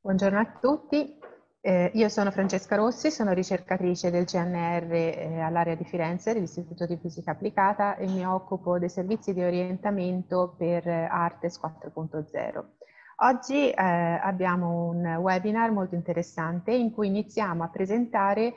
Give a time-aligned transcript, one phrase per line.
[0.00, 1.18] Buongiorno a tutti,
[1.60, 6.96] eh, io sono Francesca Rossi, sono ricercatrice del CNR eh, all'area di Firenze dell'Istituto di
[6.98, 12.64] Fisica Applicata e mi occupo dei servizi di orientamento per eh, Artes 4.0.
[13.16, 18.54] Oggi eh, abbiamo un webinar molto interessante in cui iniziamo a presentare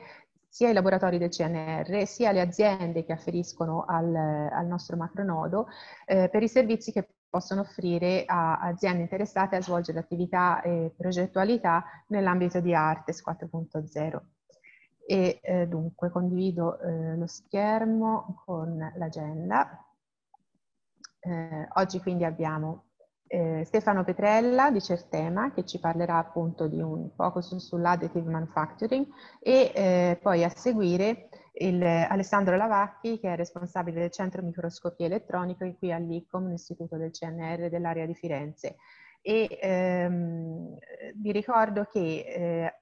[0.48, 5.66] sia i laboratori del CNR sia le aziende che afferiscono al, al nostro macronodo
[6.06, 11.82] eh, per i servizi che possono offrire a aziende interessate a svolgere attività e progettualità
[12.08, 14.20] nell'ambito di Artes 4.0.
[15.06, 19.82] E eh, dunque condivido eh, lo schermo con l'agenda.
[21.20, 22.88] Eh, oggi quindi abbiamo
[23.28, 29.06] eh, Stefano Petrella di Certema che ci parlerà appunto di un focus sull'additive manufacturing
[29.40, 35.70] e eh, poi a seguire il, Alessandro Lavacchi che è responsabile del centro microscopia elettronica
[35.74, 38.76] qui all'ICOM, l'Istituto del CNR dell'area di Firenze.
[39.20, 40.76] E ehm,
[41.14, 42.74] vi ricordo che eh,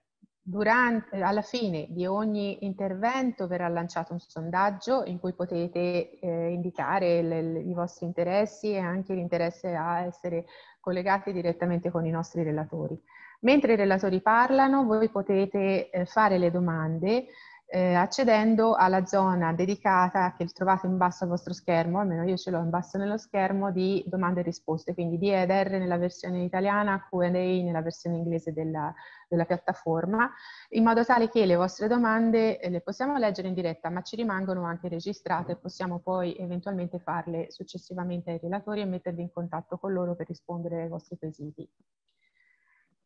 [0.42, 7.22] Durante, alla fine di ogni intervento verrà lanciato un sondaggio in cui potete eh, indicare
[7.22, 10.46] le, le, i vostri interessi e anche l'interesse a essere
[10.80, 13.00] collegati direttamente con i nostri relatori.
[13.42, 17.26] Mentre i relatori parlano, voi potete eh, fare le domande
[17.72, 22.50] eh, accedendo alla zona dedicata che trovate in basso al vostro schermo, almeno io ce
[22.50, 27.06] l'ho in basso nello schermo, di domande e risposte, quindi di EDR nella versione italiana,
[27.08, 28.92] Q&A nella versione inglese della,
[29.28, 30.28] della, piattaforma,
[30.70, 34.16] in modo tale che le vostre domande eh, le possiamo leggere in diretta, ma ci
[34.16, 39.78] rimangono anche registrate e possiamo poi eventualmente farle successivamente ai relatori e mettervi in contatto
[39.78, 41.68] con loro per rispondere ai vostri quesiti.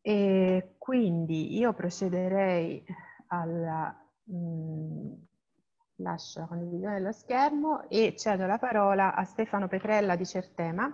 [0.01, 2.83] E quindi io procederei
[3.27, 3.99] alla
[4.31, 5.13] Mm,
[5.97, 10.93] lascio la condivisione dello schermo e cedo la parola a Stefano Petrella di Certema.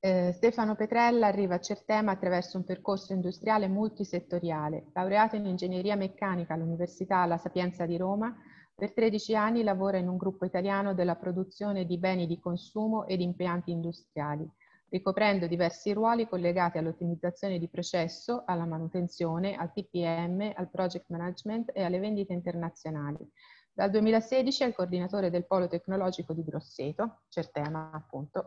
[0.00, 4.86] Eh, Stefano Petrella arriva a Certema attraverso un percorso industriale multisettoriale.
[4.92, 8.34] Laureato in ingegneria meccanica all'Università La Sapienza di Roma,
[8.74, 13.20] per 13 anni lavora in un gruppo italiano della produzione di beni di consumo ed
[13.20, 14.50] impianti industriali
[14.88, 21.82] ricoprendo diversi ruoli collegati all'ottimizzazione di processo, alla manutenzione, al TPM, al project management e
[21.82, 23.28] alle vendite internazionali.
[23.72, 28.46] Dal 2016 è il coordinatore del Polo Tecnologico di Grosseto, Certema appunto.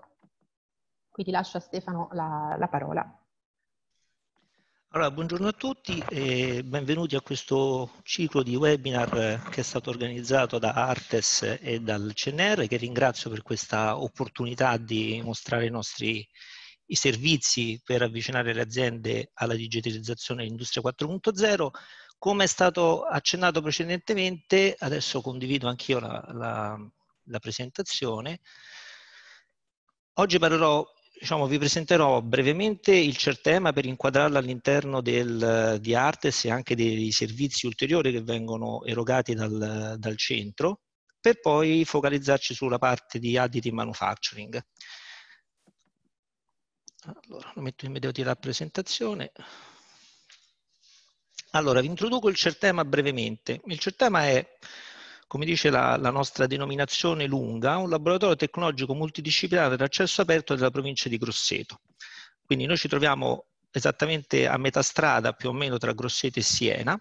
[1.09, 3.26] Quindi lascio a Stefano la, la parola.
[4.91, 10.59] Allora, buongiorno a tutti e benvenuti a questo ciclo di webinar che è stato organizzato
[10.59, 16.25] da Artes e dal CNR, che ringrazio per questa opportunità di mostrare i nostri
[16.85, 21.69] i servizi per avvicinare le aziende alla digitalizzazione dell'industria 4.0.
[22.17, 26.91] Come è stato accennato precedentemente, adesso condivido anch'io la, la,
[27.23, 28.39] la presentazione.
[30.13, 30.83] Oggi parlerò
[31.19, 37.11] diciamo, vi presenterò brevemente il CERTEMA per inquadrarlo all'interno del, di Artes e anche dei
[37.11, 40.81] servizi ulteriori che vengono erogati dal, dal centro,
[41.19, 44.61] per poi focalizzarci sulla parte di additive manufacturing.
[47.06, 49.31] Allora, lo metto in medio la presentazione.
[51.51, 53.61] Allora, vi introduco il CERTEMA brevemente.
[53.66, 54.57] Il CERTEMA è
[55.27, 61.09] come dice la, la, nostra denominazione lunga, un laboratorio tecnologico multidisciplinare d'accesso aperto della provincia
[61.09, 61.81] di Grosseto.
[62.45, 66.97] Quindi noi ci troviamo esattamente a metà strada più o meno tra Grosseto e Siena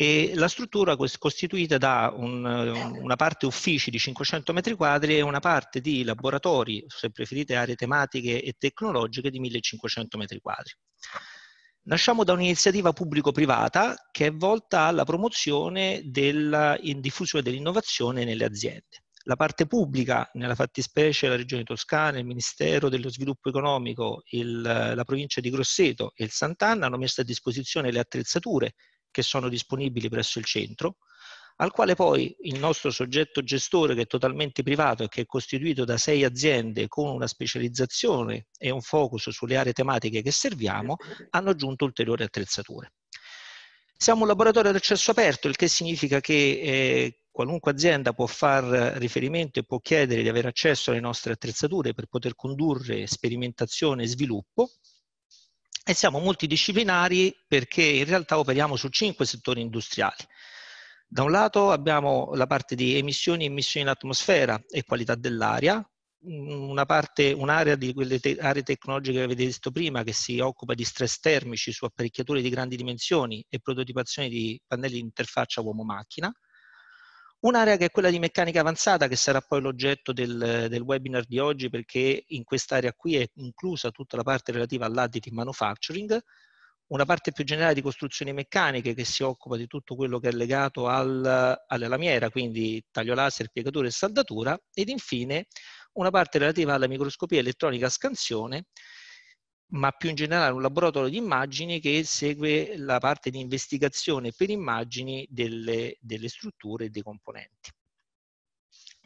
[0.00, 5.20] e la struttura è costituita da un, una parte uffici di 500 metri quadri e
[5.20, 10.72] una parte di laboratori, se preferite aree tematiche e tecnologiche di 1500 metri quadri.
[11.82, 19.04] Nasciamo da un'iniziativa pubblico-privata che è volta alla promozione della diffusione dell'innovazione nelle aziende.
[19.24, 25.04] La parte pubblica, nella fattispecie la Regione Toscana, il Ministero dello Sviluppo Economico, il, la
[25.04, 28.74] provincia di Grosseto e il Sant'Anna hanno messo a disposizione le attrezzature
[29.10, 30.98] che sono disponibili presso il centro,
[31.60, 35.84] al quale poi il nostro soggetto gestore, che è totalmente privato e che è costituito
[35.84, 40.96] da sei aziende con una specializzazione e un focus sulle aree tematiche che serviamo,
[41.30, 42.92] hanno aggiunto ulteriori attrezzature.
[43.94, 48.64] Siamo un laboratorio ad accesso aperto, il che significa che eh, qualunque azienda può far
[48.96, 54.06] riferimento e può chiedere di avere accesso alle nostre attrezzature per poter condurre sperimentazione e
[54.06, 54.70] sviluppo.
[55.84, 60.24] E siamo multidisciplinari perché in realtà operiamo su cinque settori industriali.
[61.12, 65.84] Da un lato abbiamo la parte di emissioni e emissioni in atmosfera e qualità dell'aria,
[66.20, 70.72] una parte, un'area di quelle te- aree tecnologiche che avete visto prima che si occupa
[70.74, 76.32] di stress termici su apparecchiature di grandi dimensioni e prototipazione di pannelli di interfaccia uomo-macchina,
[77.40, 81.40] un'area che è quella di meccanica avanzata che sarà poi l'oggetto del, del webinar di
[81.40, 86.22] oggi perché in quest'area qui è inclusa tutta la parte relativa all'additive manufacturing,
[86.90, 90.32] una parte più generale di costruzioni meccaniche che si occupa di tutto quello che è
[90.32, 91.24] legato al,
[91.66, 95.46] alla lamiera, quindi taglio laser, piegatura e saldatura, ed infine
[95.92, 98.66] una parte relativa alla microscopia elettronica a scansione,
[99.72, 104.50] ma più in generale un laboratorio di immagini che segue la parte di investigazione per
[104.50, 107.70] immagini delle, delle strutture e dei componenti.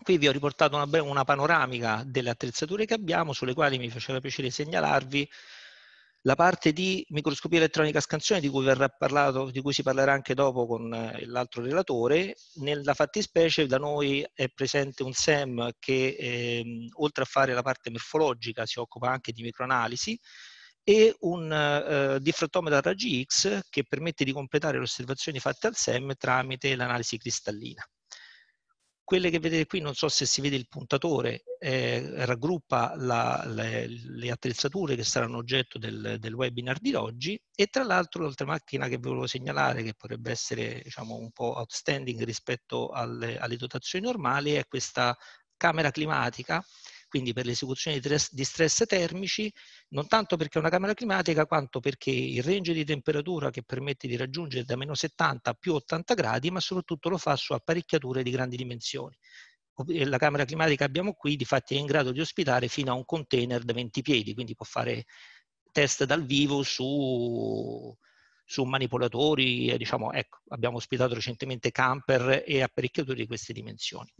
[0.02, 4.20] Qui vi ho riportato una, una panoramica delle attrezzature che abbiamo, sulle quali mi faceva
[4.20, 5.28] piacere segnalarvi
[6.26, 8.65] la parte di microscopia elettronica a scansione di cui,
[8.99, 14.26] parlato, di cui si parlerà anche dopo con eh, l'altro relatore, nella fattispecie da noi
[14.32, 19.32] è presente un SEM che eh, oltre a fare la parte morfologica si occupa anche
[19.32, 20.19] di microanalisi
[20.82, 22.93] e un eh, diffrattometro
[23.25, 27.87] X che permette di completare le osservazioni fatte al SEM tramite l'analisi cristallina.
[29.05, 33.87] Quelle che vedete qui, non so se si vede il puntatore, eh, raggruppa la, le,
[33.87, 38.89] le, attrezzature che saranno oggetto del, del, webinar di oggi e tra l'altro l'altra macchina
[38.89, 44.53] che volevo segnalare, che potrebbe essere diciamo, un po' outstanding rispetto alle, alle dotazioni normali,
[44.53, 45.15] è questa
[45.56, 46.65] camera climatica
[47.14, 49.52] quindi per l'esecuzione di stress termici,
[49.90, 54.08] non tanto perché è una camera climatica, quanto perché il range di temperatura che permette
[54.08, 58.25] di raggiungere da meno 70 a più 80 gradi, ma soprattutto lo fa su apparecchiature
[58.25, 59.16] di grandi dimensioni.
[60.06, 62.94] La camera climatica che abbiamo qui, di fatti, è in grado di ospitare fino a
[62.96, 65.05] un container da 20 piedi, quindi può fare
[65.70, 67.96] test dal vivo su,
[68.44, 74.12] su manipolatori, diciamo, ecco, abbiamo ospitato recentemente camper e apparecchiature di queste dimensioni.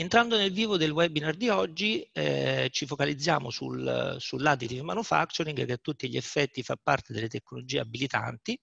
[0.00, 5.76] Entrando nel vivo del webinar di oggi, eh, ci focalizziamo sul, sull'additive manufacturing che a
[5.76, 8.58] tutti gli effetti fa parte delle tecnologie abilitanti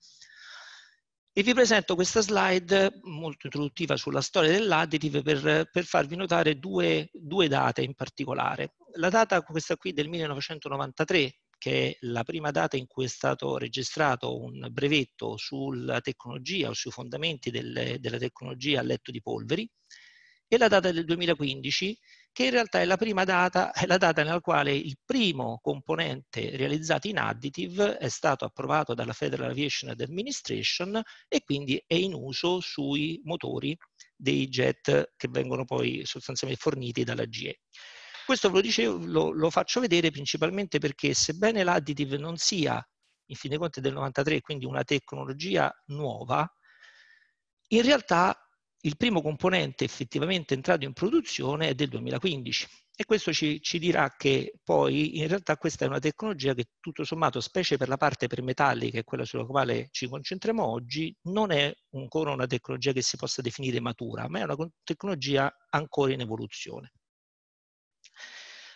[1.32, 7.12] e vi presento questa slide molto introduttiva sulla storia dell'additive per, per farvi notare due,
[7.14, 8.74] due, date in particolare.
[8.94, 13.60] La data, questa qui del 1993, che è la prima data in cui è stato
[13.60, 19.70] registrato un brevetto sulla tecnologia o sui fondamenti delle, della tecnologia a letto di polveri,
[20.48, 21.98] e la data del 2015,
[22.32, 26.56] che in realtà è la prima data, è la data nella quale il primo componente
[26.56, 32.60] realizzato in additive è stato approvato dalla Federal Aviation Administration e quindi è in uso
[32.62, 33.76] sui motori
[34.16, 37.60] dei jet che vengono poi sostanzialmente forniti dalla GE.
[38.26, 42.86] Questo ve lo, dicevo, lo, lo faccio vedere principalmente perché sebbene l'additive non sia,
[43.30, 46.48] in fin dei conti del 93, quindi una tecnologia nuova,
[47.70, 48.47] in realtà
[48.88, 54.16] il primo componente effettivamente entrato in produzione è del 2015 e questo ci, ci, dirà
[54.18, 58.28] che poi in realtà questa è una tecnologia che tutto sommato, specie per la parte
[58.28, 62.94] per metalli, che è quella sulla quale ci concentriamo oggi, non è ancora una tecnologia
[62.94, 66.94] che si possa definire matura, ma è una tecnologia ancora in evoluzione.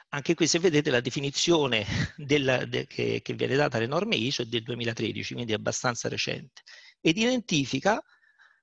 [0.10, 1.86] Anche qui se vedete la definizione
[2.18, 6.10] del, de, che, che viene data alle norme ISO è del 2013, quindi è abbastanza
[6.10, 6.62] recente,
[7.00, 8.00] ed identifica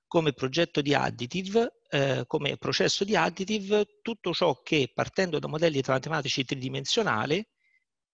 [0.09, 5.83] come progetto di additive, eh, come processo di additive, tutto ciò che partendo da modelli
[5.87, 7.47] matematici tridimensionali,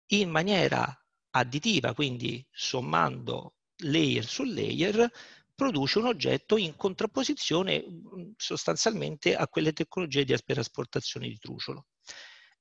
[0.08, 0.86] in maniera
[1.30, 3.54] additiva, quindi sommando
[3.84, 5.10] layer su layer,
[5.54, 7.84] produce un oggetto in contrapposizione
[8.36, 11.86] sostanzialmente a quelle tecnologie di asperasportazione di truciolo.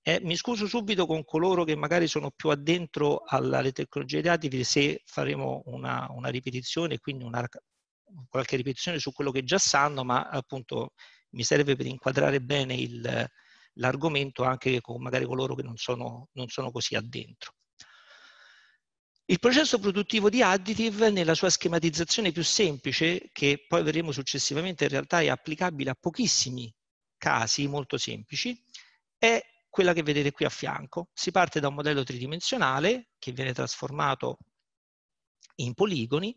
[0.05, 4.63] Eh, mi scuso subito con coloro che magari sono più addentro alle tecnologie di additive
[4.63, 7.47] se faremo una, una ripetizione, quindi una
[8.29, 10.93] qualche ripetizione su quello che già sanno, ma appunto
[11.31, 13.29] mi serve per inquadrare bene il,
[13.73, 17.53] l'argomento anche con magari coloro che non sono, non sono così addentro.
[19.25, 24.89] Il processo produttivo di additive nella sua schematizzazione più semplice, che poi vedremo successivamente in
[24.89, 26.73] realtà è applicabile a pochissimi
[27.17, 28.61] casi molto semplici,
[29.17, 31.09] è quella che vedete qui a fianco.
[31.13, 34.37] Si parte da un modello tridimensionale che viene trasformato
[35.55, 36.35] in poligoni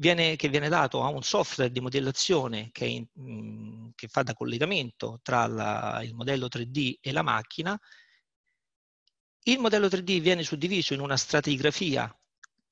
[0.00, 4.32] viene, che viene dato a un software di modellazione che, in, mm, che fa da
[4.32, 7.78] collegamento tra la, il modello 3D e la macchina.
[9.44, 12.14] Il modello 3D viene suddiviso in una stratigrafia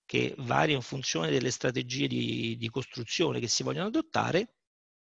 [0.05, 4.55] che varia in funzione delle strategie di, di costruzione che si vogliono adottare,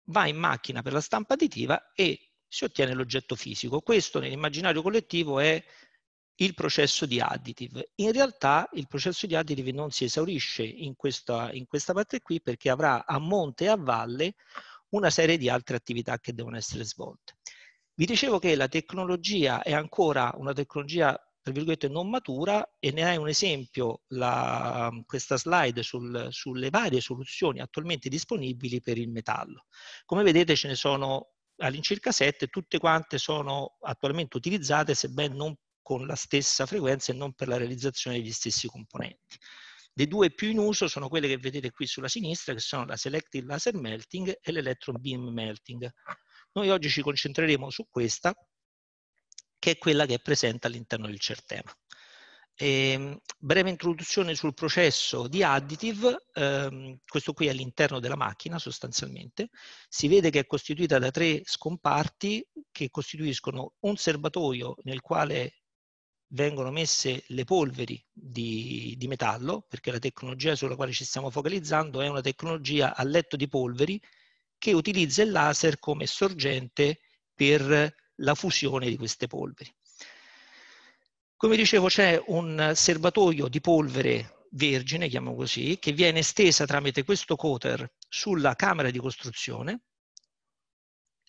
[0.06, 3.80] va in macchina per la stampa additiva e si ottiene l'oggetto fisico.
[3.80, 5.63] Questo nell'immaginario collettivo è
[6.41, 7.91] il processo di additive.
[7.95, 12.41] In realtà il processo di additive non si esaurisce in questa, in questa parte qui
[12.41, 14.33] perché avrà a monte e a valle
[14.89, 17.38] una serie di altre attività che devono essere svolte.
[17.93, 23.03] Vi dicevo che la tecnologia è ancora una tecnologia tra virgolette non matura e ne
[23.03, 29.65] hai un esempio la, questa slide sul, sulle varie soluzioni attualmente disponibili per il metallo.
[30.05, 35.55] Come vedete ce ne sono all'incirca sette, tutte quante sono attualmente utilizzate sebbene non
[35.91, 39.38] con la stessa frequenza e non per la realizzazione degli stessi componenti.
[39.93, 42.95] Le due più in uso sono quelle che vedete qui sulla sinistra, che sono la
[42.95, 45.91] Selective Laser Melting e l'Electron Beam Melting.
[46.53, 48.33] Noi oggi ci concentreremo su questa,
[49.60, 51.75] che è quella che è presente all'interno del CERTEMA.
[52.55, 58.60] E, ehm, breve introduzione sul processo di additive, ehm, questo qui è all'interno della macchina
[58.60, 59.50] sostanzialmente,
[59.89, 65.61] si vede che è costituita da tre scomparti che costituiscono un serbatoio nel quale
[66.31, 72.01] vengono messe le polveri di, di, metallo, perché la tecnologia sulla quale ci stiamo focalizzando
[72.01, 74.01] è una tecnologia a letto di polveri
[74.57, 77.00] che utilizza il laser come sorgente
[77.33, 79.73] per la fusione di queste polveri.
[81.35, 87.35] Come dicevo c'è un serbatoio di polvere vergine, chiamiamo così, che viene estesa tramite questo
[87.35, 89.81] coater sulla camera di costruzione.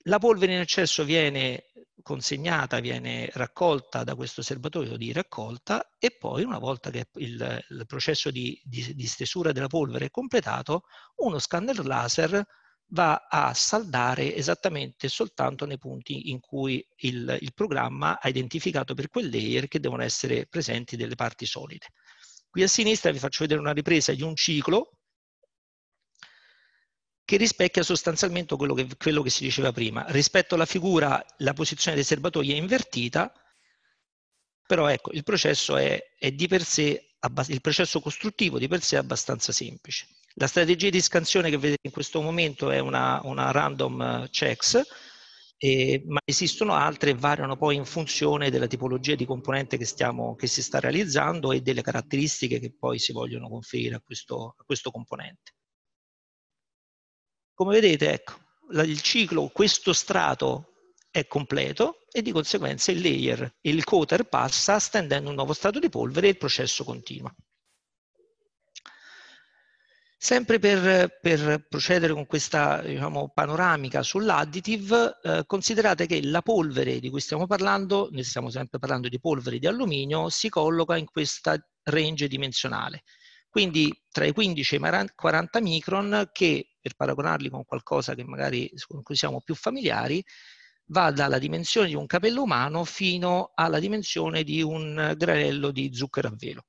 [0.06, 1.66] La polvere in eccesso viene
[2.02, 7.84] consegnata, viene raccolta da questo serbatoio di raccolta e poi una volta che il, il
[7.86, 10.82] processo di, di, di stesura della polvere è completato,
[11.16, 12.44] uno scanner laser
[12.86, 19.08] va a saldare esattamente soltanto nei punti in cui il, il, programma ha identificato per
[19.08, 21.86] quel layer che devono essere presenti delle parti solide.
[22.50, 24.98] Qui a sinistra vi faccio vedere una ripresa di un ciclo
[27.24, 30.04] che rispecchia sostanzialmente quello che, quello che si diceva prima.
[30.08, 33.32] Rispetto alla figura la posizione dei serbatoi è invertita,
[34.66, 37.14] però ecco, il processo è, è di per sé,
[37.48, 40.06] il processo costruttivo di per sé è abbastanza semplice.
[40.36, 44.80] La strategia di scansione che vedete in questo momento è una, una random eh, checks,
[45.58, 50.34] eh, ma esistono altre e variano poi in funzione della tipologia di componente che, stiamo,
[50.34, 54.64] che si sta realizzando e delle caratteristiche che poi si vogliono conferire a questo, a
[54.64, 55.52] questo componente.
[57.54, 58.34] Come vedete, ecco,
[58.82, 60.72] il ciclo, questo strato
[61.10, 65.90] è completo e di conseguenza il layer, il coater passa stendendo un nuovo strato di
[65.90, 67.32] polvere e il processo continua.
[70.16, 77.10] Sempre per, per, procedere con questa diciamo, panoramica sull'additive, eh, considerate che la polvere di
[77.10, 81.60] cui stiamo parlando, ne stiamo sempre parlando di polvere di alluminio, si colloca in questa
[81.82, 83.02] range dimensionale.
[83.52, 88.72] Quindi tra i 15 e i 40 micron che, per paragonarli con qualcosa che magari
[88.86, 90.24] con cui siamo più familiari,
[90.86, 96.28] va dalla dimensione di un capello umano fino alla dimensione di un granello di zucchero
[96.28, 96.64] a velo.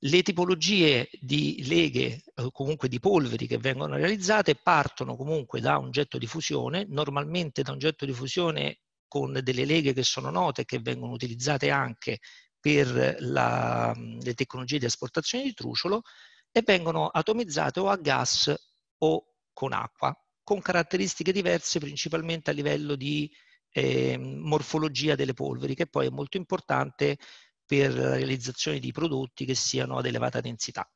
[0.00, 5.90] Le tipologie di leghe o comunque di polveri che vengono realizzate partono comunque da un
[5.90, 10.60] getto di fusione, normalmente da un getto di fusione con delle leghe che sono note
[10.60, 12.18] e che vengono utilizzate anche
[12.66, 16.02] per la, le tecnologie di esportazione di truciolo
[16.50, 18.52] e vengono atomizzate o a gas
[18.98, 23.32] o con acqua, con caratteristiche diverse principalmente a livello di
[23.70, 27.18] eh, morfologia delle polveri, che poi è molto importante
[27.64, 30.90] per la realizzazione di prodotti che siano ad elevata densità.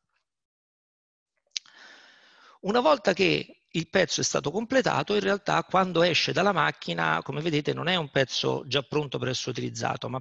[2.62, 7.40] Una volta che il pezzo è stato completato, in realtà quando esce dalla macchina, come
[7.40, 10.20] vedete, non è un pezzo già pronto per essere utilizzato, ma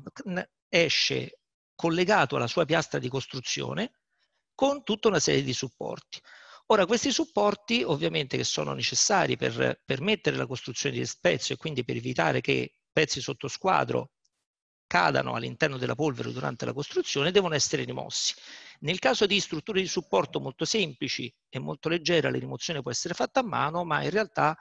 [0.69, 1.39] esce
[1.75, 3.91] collegato alla sua piastra di costruzione
[4.53, 6.19] con tutta una serie di supporti.
[6.67, 11.83] Ora, questi supporti, ovviamente, che sono necessari per permettere la costruzione di pezzo e quindi
[11.83, 14.11] per evitare che pezzi sotto squadro
[14.85, 18.33] cadano all'interno della polvere durante la costruzione devono essere rimossi.
[18.81, 23.13] Nel caso di strutture di supporto molto semplici e molto leggere la rimozione può essere
[23.13, 24.57] fatta a mano, ma in realtà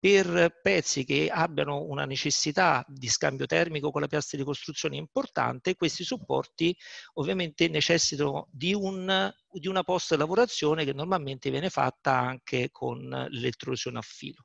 [0.00, 5.74] per pezzi che abbiano una necessità di scambio termico con la piastra di costruzione importante,
[5.74, 6.76] questi supporti
[7.14, 14.02] ovviamente necessitano di, un, di una post-lavorazione che normalmente viene fatta anche con l'elettrosione a
[14.02, 14.44] filo.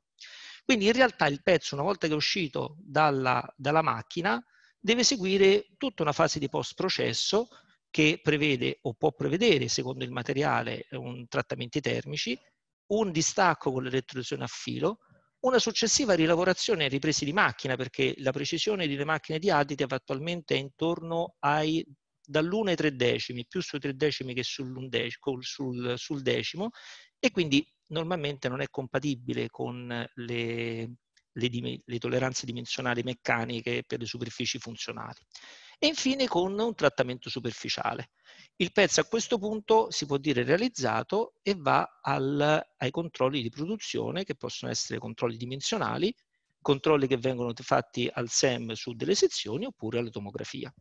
[0.64, 4.42] Quindi in realtà il pezzo, una volta che è uscito dalla, dalla macchina,
[4.80, 7.48] deve seguire tutta una fase di post-processo
[7.90, 12.36] che prevede o può prevedere, secondo il materiale, un trattamenti termici,
[12.86, 14.98] un distacco con l'elettrosione a filo,
[15.44, 20.54] una successiva rilavorazione e riprese di macchina, perché la precisione delle macchine di additive attualmente
[20.54, 21.84] è intorno ai
[22.26, 26.70] dall'1 ai 3 decimi, più sui 3 decimi che sul, sul decimo,
[27.18, 30.90] e quindi normalmente non è compatibile con le
[31.34, 35.18] le, le tolleranze dimensionali meccaniche per le superfici funzionali.
[35.78, 38.10] E infine con un trattamento superficiale.
[38.56, 43.50] Il pezzo a questo punto si può dire realizzato e va al, ai controlli di
[43.50, 46.14] produzione che possono essere controlli dimensionali,
[46.60, 50.72] controlli che vengono fatti al SEM su delle sezioni oppure alla tomografia.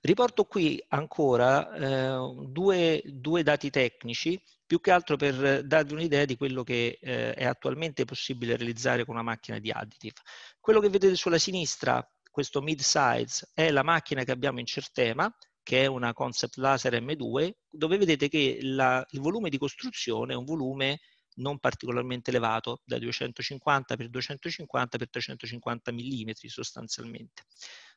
[0.00, 6.36] Riporto qui ancora eh, due, due, dati tecnici, più che altro per darvi un'idea di
[6.36, 10.20] quello che eh, è attualmente possibile realizzare con una macchina di additive.
[10.60, 12.06] Quello che vedete sulla sinistra,
[12.38, 15.28] questo mid-size, è la macchina che abbiamo in Certema,
[15.60, 20.36] che è una concept laser M2, dove vedete che la, il volume di costruzione è
[20.36, 21.00] un volume
[21.38, 27.42] non particolarmente elevato, da 250 x 250 x 350 mm sostanzialmente,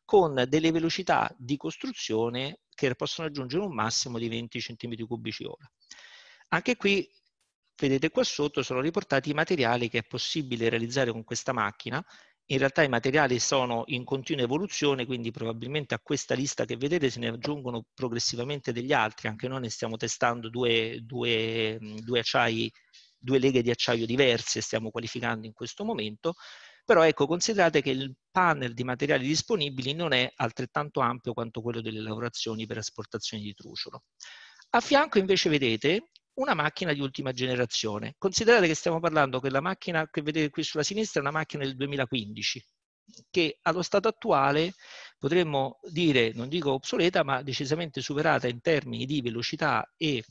[0.05, 5.71] con delle velocità di costruzione che possono raggiungere un massimo di 20 cm3 ora.
[6.47, 7.07] Anche qui,
[7.77, 12.03] vedete qua sotto, sono riportati i materiali che è possibile realizzare con questa macchina
[12.51, 17.09] in realtà i materiali sono in continua evoluzione, quindi probabilmente a questa lista che vedete
[17.09, 22.69] se ne aggiungono progressivamente degli altri, anche noi ne stiamo testando due, due, due, acciai,
[23.17, 26.33] due leghe di acciaio diverse, stiamo qualificando in questo momento,
[26.83, 31.79] però ecco, considerate che il panel di materiali disponibili non è altrettanto ampio quanto quello
[31.79, 34.03] delle lavorazioni per esportazione di truciolo.
[34.71, 38.15] A fianco invece vedete una macchina di ultima generazione.
[38.17, 41.63] Considerate che stiamo parlando che la macchina che vedete qui sulla sinistra è una macchina
[41.63, 42.65] del 2015,
[43.29, 44.73] che allo stato attuale
[45.17, 50.23] potremmo dire, non dico obsoleta, ma decisamente superata in termini di velocità e,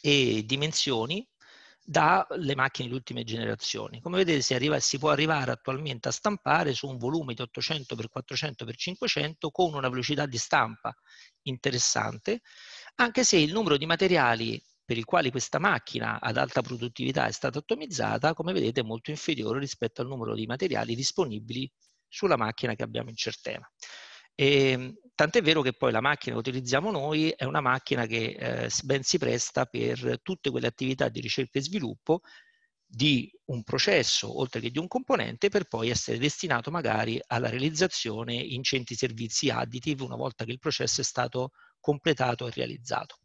[0.00, 1.26] e dimensioni
[1.90, 4.00] dalle macchine di ultime generazioni.
[4.00, 7.96] Come vedete si, arriva, si, può arrivare attualmente a stampare su un volume di 800
[7.96, 10.94] x 400 x 500 con una velocità di stampa
[11.42, 12.42] interessante,
[12.96, 17.30] anche se il numero di materiali per i quali questa macchina ad alta produttività è
[17.32, 21.70] stata ottimizzata, come vedete, è molto inferiore rispetto al numero di materiali disponibili
[22.08, 23.70] sulla macchina che abbiamo in certema.
[24.34, 28.36] E, ehm, tant'è vero che poi la macchina che utilizziamo noi è una macchina che
[28.38, 32.22] eh, ben si presta per tutte quelle attività di ricerca e sviluppo
[32.84, 38.34] di un processo, oltre che di un componente, per poi essere destinato magari alla realizzazione
[38.34, 43.16] in centri servizi additive una volta che il processo è stato completato e realizzato.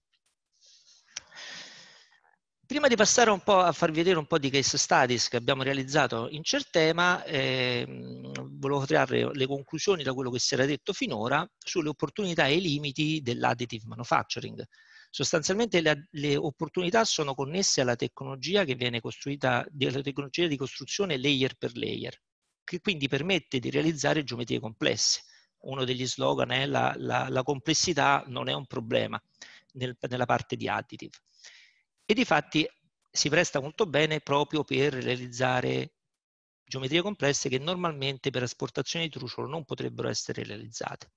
[2.66, 5.62] Prima di passare un po' a farvi vedere un po' di case studies che abbiamo
[5.62, 11.48] realizzato in Certema, eh, volevo trarre le conclusioni da quello che si era detto finora
[11.60, 14.66] sulle opportunità e i limiti dell'additive manufacturing.
[15.12, 21.20] Sostanzialmente le, le, opportunità sono connesse alla tecnologia che viene costruita, alla tecnologia di costruzione
[21.20, 22.20] layer per layer,
[22.64, 25.22] che quindi permette di realizzare geometrie complesse.
[25.66, 29.22] Uno degli slogan è la, la, la complessità non è un problema
[29.74, 31.18] nel, nella parte di additive
[32.06, 32.68] e di fatti
[33.10, 35.94] si presta molto bene proprio per realizzare
[36.68, 41.12] geometrie complesse che normalmente per esportazione di truciolo non potrebbero essere realizzate.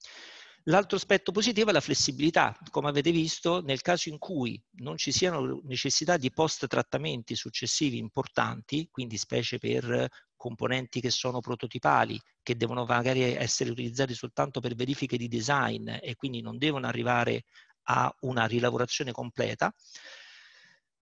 [0.64, 2.56] L'altro aspetto positivo è la flessibilità.
[2.70, 8.88] Come avete visto, nel caso in cui non ci siano necessità di post-trattamenti successivi importanti,
[8.90, 10.08] quindi specie per
[10.38, 16.14] componenti che sono prototipali, che devono magari essere utilizzati soltanto per verifiche di design e
[16.16, 17.44] quindi non devono arrivare
[17.90, 19.70] a una rilavorazione completa,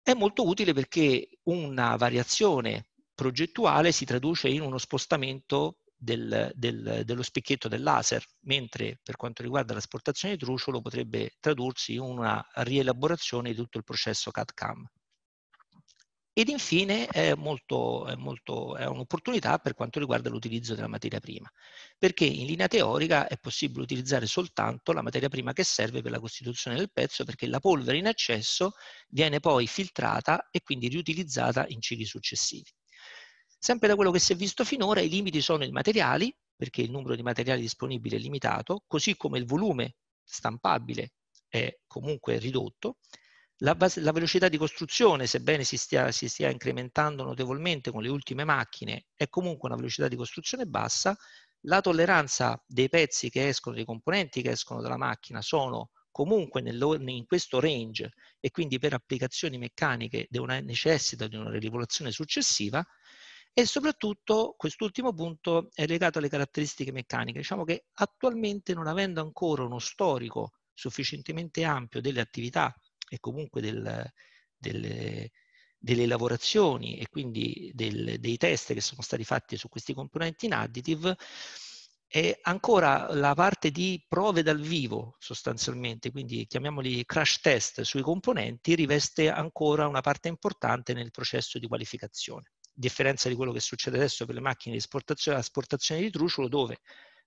[0.01, 7.23] è molto utile perché una variazione progettuale si traduce in uno spostamento del, del, dello
[7.23, 13.49] specchietto del laser, mentre per quanto riguarda l'asportazione di truciolo potrebbe tradursi in una rielaborazione
[13.49, 14.85] di tutto il processo CAD-CAM.
[16.37, 21.49] Ed infine è, molto, è, molto, è un'opportunità per quanto riguarda l'utilizzo della materia prima,
[21.97, 26.19] perché in linea teorica è possibile utilizzare soltanto la materia prima che serve per la
[26.19, 28.73] costituzione del pezzo, perché la polvere in eccesso
[29.07, 32.69] viene poi filtrata e quindi riutilizzata in cicli successivi.
[33.57, 36.91] Sempre da quello che si è visto finora, i limiti sono i materiali, perché il
[36.91, 41.13] numero di materiali disponibili è limitato, così come il volume stampabile
[41.47, 42.97] è comunque ridotto,
[43.59, 48.09] la, base, la, velocità di costruzione, sebbene si stia, si stia, incrementando notevolmente con le
[48.09, 51.15] ultime macchine, è comunque una velocità di costruzione bassa.
[51.61, 57.25] La tolleranza dei pezzi che escono, dei componenti che escono dalla macchina sono comunque in
[57.25, 62.85] questo range e quindi per applicazioni meccaniche devono, necessitano di una rivoluzione successiva
[63.51, 67.39] e soprattutto quest'ultimo punto è legato alle caratteristiche meccaniche.
[67.39, 72.73] Diciamo che attualmente non avendo ancora uno storico sufficientemente ampio delle attività
[73.07, 74.11] e comunque del,
[74.57, 75.31] delle,
[75.77, 80.53] delle, lavorazioni e quindi del, dei test che sono stati fatti su questi componenti in
[80.53, 81.15] additive,
[82.07, 88.75] e ancora la parte di prove dal vivo sostanzialmente, quindi chiamiamoli crash test sui componenti,
[88.75, 92.51] riveste ancora una parte importante nel processo di qualificazione.
[92.61, 96.47] A differenza di quello che succede adesso per le macchine di esportazione, esportazione di truciolo,
[96.47, 96.79] dove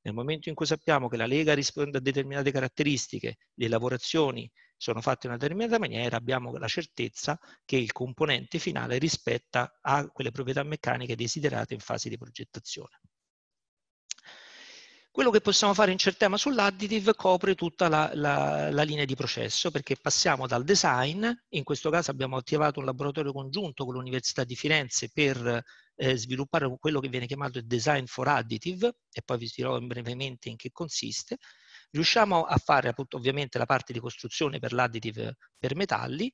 [0.03, 5.01] nel momento in cui sappiamo che la lega risponde a determinate caratteristiche, le lavorazioni sono
[5.03, 10.31] fatte in una determinata maniera, abbiamo la certezza che il componente finale rispetta a quelle
[10.31, 13.01] proprietà meccaniche desiderate in fase di progettazione.
[15.11, 19.73] Quello che possiamo fare in Certema sull'additive copre tutta la, la, la, linea di processo
[19.73, 24.55] perché passiamo dal design, in questo caso abbiamo attivato un laboratorio congiunto con l'Università di
[24.55, 25.65] Firenze per
[25.97, 30.51] eh, sviluppare quello che viene chiamato il design for additive e poi vi dirò brevemente
[30.51, 31.39] in che consiste,
[31.91, 36.33] Riusciamo a fare appunto, ovviamente la parte di costruzione per l'additive per metalli,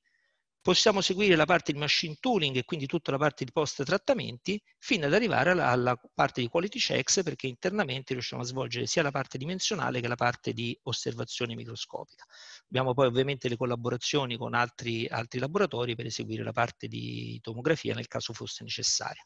[0.65, 4.59] possiamo seguire la parte di machine tooling e quindi tutta la parte di post trattamenti
[4.79, 9.03] fino ad arrivare alla, alla, parte di quality checks perché internamente riusciamo a svolgere sia
[9.03, 12.25] la parte dimensionale che la parte di osservazione microscopica.
[12.65, 17.95] Abbiamo poi ovviamente le collaborazioni con altri, altri laboratori per eseguire la parte di tomografia
[17.95, 19.23] nel caso fosse necessaria.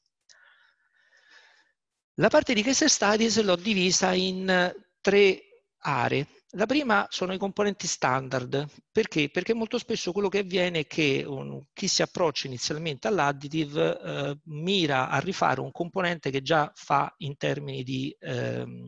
[2.15, 5.48] La parte di case studies l'ho divisa in tre
[5.81, 6.27] aree.
[6.53, 8.67] La prima sono i componenti standard.
[8.91, 9.29] Perché?
[9.31, 14.39] Perché molto spesso quello che avviene è che un, chi si approccia inizialmente all'additive eh,
[14.45, 18.87] mira a rifare un componente che già fa in termini di, ehm,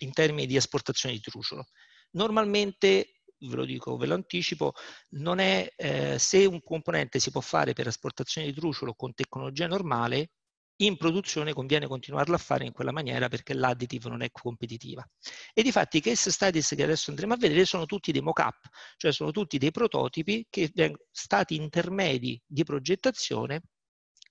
[0.00, 1.64] in termini di esportazione di truciolo.
[2.12, 4.72] Normalmente ve lo dico, ve lo anticipo,
[5.10, 9.66] non è eh, se un componente si può fare per esportazione di truciolo con tecnologia
[9.66, 10.30] normale,
[10.78, 15.06] in produzione conviene continuarlo a fare in quella maniera perché l'additive non è competitiva.
[15.52, 18.68] E di fatti i case studies che adesso andremo a vedere sono tutti dei mock-up,
[18.96, 23.62] cioè sono tutti dei prototipi che sono stati intermedi di progettazione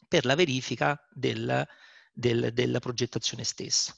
[0.08, 1.65] per la verifica del,
[2.12, 3.95] del, della progettazione stessa.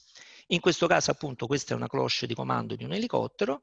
[0.48, 3.62] In questo caso appunto questa è una cloche di comando di un elicottero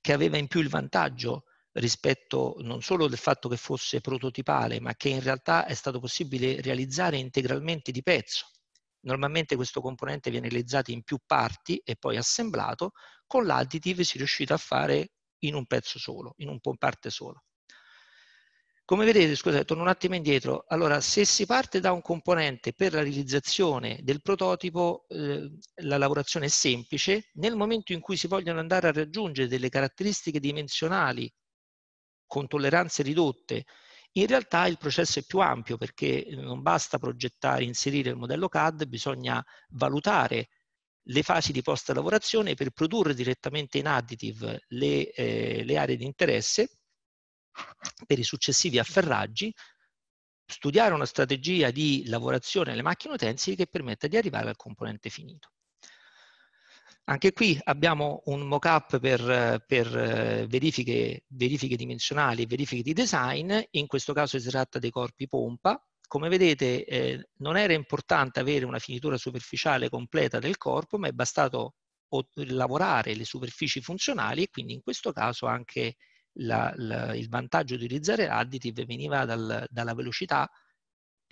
[0.00, 4.94] che aveva in più il vantaggio rispetto non solo del fatto che fosse prototipale, ma
[4.94, 8.46] che in realtà è stato possibile realizzare integralmente di pezzo.
[9.04, 12.92] Normalmente questo componente viene realizzato in più parti e poi assemblato,
[13.26, 17.44] con l'additive si è riuscito a fare in un pezzo solo, in un parte solo.
[18.84, 20.64] Come vedete, scusate, torno un attimo indietro.
[20.68, 25.50] Allora, se si parte da un componente per la realizzazione del prototipo, eh,
[25.82, 27.30] la lavorazione è semplice.
[27.34, 31.32] Nel momento in cui si vogliono andare a raggiungere delle caratteristiche dimensionali
[32.32, 33.66] con tolleranze ridotte,
[34.12, 38.86] in realtà il processo è più ampio perché non basta progettare, inserire il modello CAD,
[38.86, 40.48] bisogna valutare
[41.08, 46.78] le fasi di post-lavorazione per produrre direttamente in additive le, eh, le aree di interesse
[48.06, 49.54] per i successivi afferraggi,
[50.46, 55.51] studiare una strategia di lavorazione alle macchine utensili che permetta di arrivare al componente finito.
[57.04, 63.52] Anche qui abbiamo un mock-up per, per eh, verifiche, verifiche, dimensionali e verifiche di design,
[63.70, 65.84] in questo caso si tratta dei corpi pompa.
[66.06, 71.12] Come vedete eh, non era importante avere una finitura superficiale completa del corpo, ma è
[71.12, 71.74] bastato
[72.46, 75.96] lavorare le superfici funzionali e quindi in questo caso anche
[76.34, 80.48] la, la, il vantaggio di utilizzare additive veniva dal, dalla velocità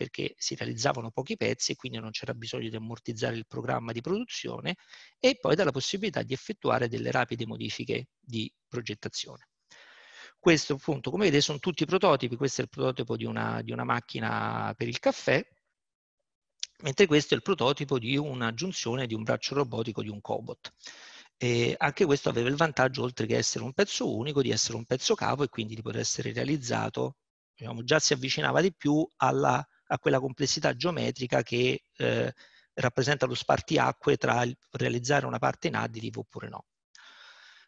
[0.01, 4.01] perché si realizzavano pochi pezzi e quindi non c'era bisogno di ammortizzare il programma di
[4.01, 4.77] produzione
[5.19, 9.49] e poi dalla possibilità di effettuare delle rapide modifiche di progettazione.
[10.39, 13.85] Questo appunto, come vedete, sono tutti prototipi, questo è il prototipo di una, di una
[13.85, 15.47] macchina per il caffè,
[16.79, 20.73] mentre questo è il prototipo di una giunzione di un braccio robotico di un cobot.
[21.37, 24.87] E anche questo aveva il vantaggio, oltre che essere un pezzo unico, di essere un
[24.87, 27.17] pezzo cavo e quindi di poter essere realizzato,
[27.55, 32.35] diciamo, già si avvicinava di più alla a quella complessità geometrica che eh,
[32.75, 36.67] rappresenta lo spartiacque tra realizzare una parte in additive oppure no.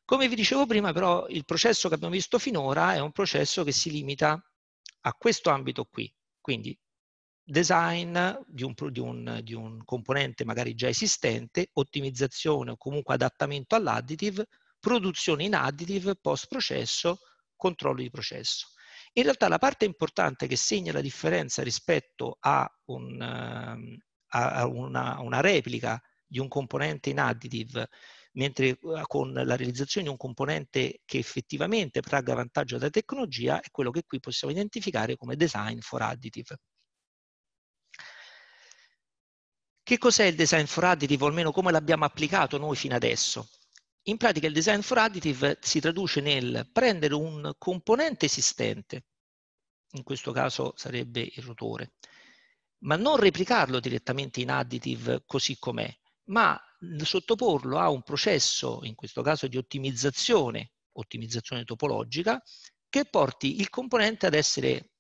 [0.05, 3.73] Come vi dicevo prima, però, il processo che abbiamo visto finora è un processo che
[3.73, 4.41] si limita
[5.05, 6.77] a questo ambito qui, quindi
[7.45, 13.75] design di un, di un, di un componente magari già esistente, ottimizzazione o comunque adattamento
[13.75, 14.47] all'additive,
[14.79, 17.19] produzione in additive, post processo,
[17.57, 18.69] controllo di processo.
[19.15, 23.99] In realtà la parte importante che segna la differenza rispetto a, un, ehm,
[24.29, 27.91] a una, una, replica di un componente in additive,
[28.33, 33.71] mentre eh, con la realizzazione di un componente che effettivamente tragga vantaggio dalla tecnologia, è
[33.71, 36.57] quello che qui possiamo identificare come design for additive.
[39.85, 43.47] Che cos'è il design for additive, o almeno come l'abbiamo applicato noi fino adesso?
[44.07, 49.05] In pratica il design for additive si traduce nel prendere un componente esistente,
[49.93, 51.93] in questo caso sarebbe il rotore,
[52.79, 55.89] ma non replicarlo direttamente in additive così com'è,
[56.25, 56.61] ma
[57.01, 62.43] sottoporlo a un processo, in questo caso di ottimizzazione, ottimizzazione topologica,
[62.89, 64.92] che porti il componente ad essere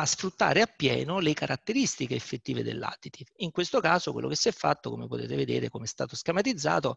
[0.00, 3.30] a sfruttare appieno le caratteristiche effettive dell'additive.
[3.36, 6.96] In questo caso quello che si è fatto, come potete vedere, come è stato schematizzato,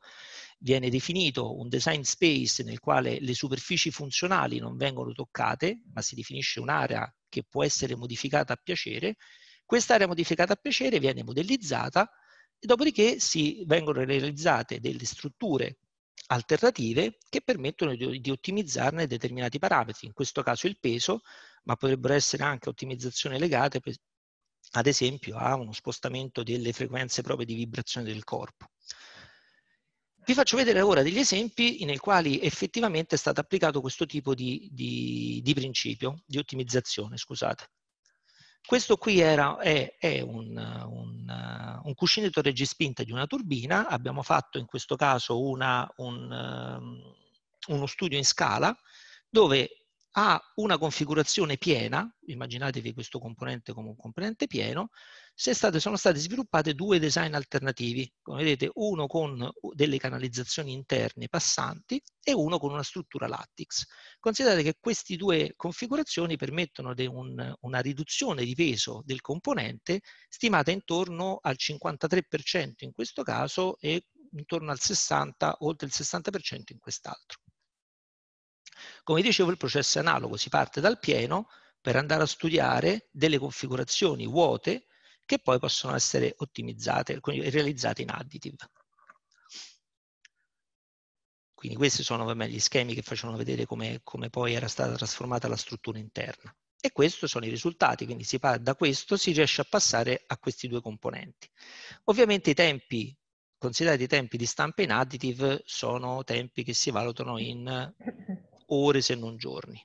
[0.60, 6.16] viene definito un design space nel quale le superfici funzionali non vengono toccate, ma si
[6.16, 9.16] definisce un'area che può essere modificata a piacere.
[9.66, 12.10] Quest'area modificata a piacere viene modellizzata
[12.60, 15.78] e dopodiché si vengono realizzate delle strutture
[16.28, 21.22] alternative che permettono di, di, ottimizzarne determinati parametri, in questo caso il peso,
[21.64, 23.96] ma potrebbero essere anche ottimizzazioni legate per,
[24.72, 28.68] ad esempio a uno spostamento delle frequenze proprie di vibrazione del corpo.
[30.26, 34.70] Vi faccio vedere ora degli esempi nei quali effettivamente è stato applicato questo tipo di,
[34.72, 37.70] di, di principio, di ottimizzazione, scusate.
[38.64, 44.60] Questo qui era, è, è un, un, un, cuscinetto reggispinta di una turbina, abbiamo fatto
[44.60, 48.78] in questo caso una, un, um, uno studio in scala
[49.28, 49.79] dove
[50.14, 54.90] ha una configurazione piena, immaginatevi questo componente come un componente pieno,
[55.34, 62.02] state, sono stati sviluppati due design alternativi, come vedete uno con delle canalizzazioni interne passanti
[62.22, 63.86] e uno con una struttura lattice.
[64.20, 71.40] Considerate che queste due configurazioni permettono un, una riduzione di peso del componente stimata intorno
[71.42, 77.40] al 53% in questo caso e intorno al 60, oltre il 60% in quest'altro.
[79.10, 81.50] Come dicevo, il processo è analogo, si parte dal pieno
[81.82, 84.86] per andare a studiare delle configurazioni vuote
[85.26, 88.58] che poi possono essere ottimizzate, quindi realizzate in additive.
[91.56, 95.48] Quindi questi sono vabbè, gli schemi che facevano vedere come, come, poi era stata trasformata
[95.48, 96.56] la struttura interna.
[96.80, 98.28] E questi sono i risultati, quindi
[98.60, 101.50] da questo si riesce a passare a questi due componenti.
[102.04, 103.18] Ovviamente i tempi,
[103.58, 107.96] considerati i tempi di stampa in additive, sono tempi che si valutano in
[108.70, 109.84] ore se non giorni.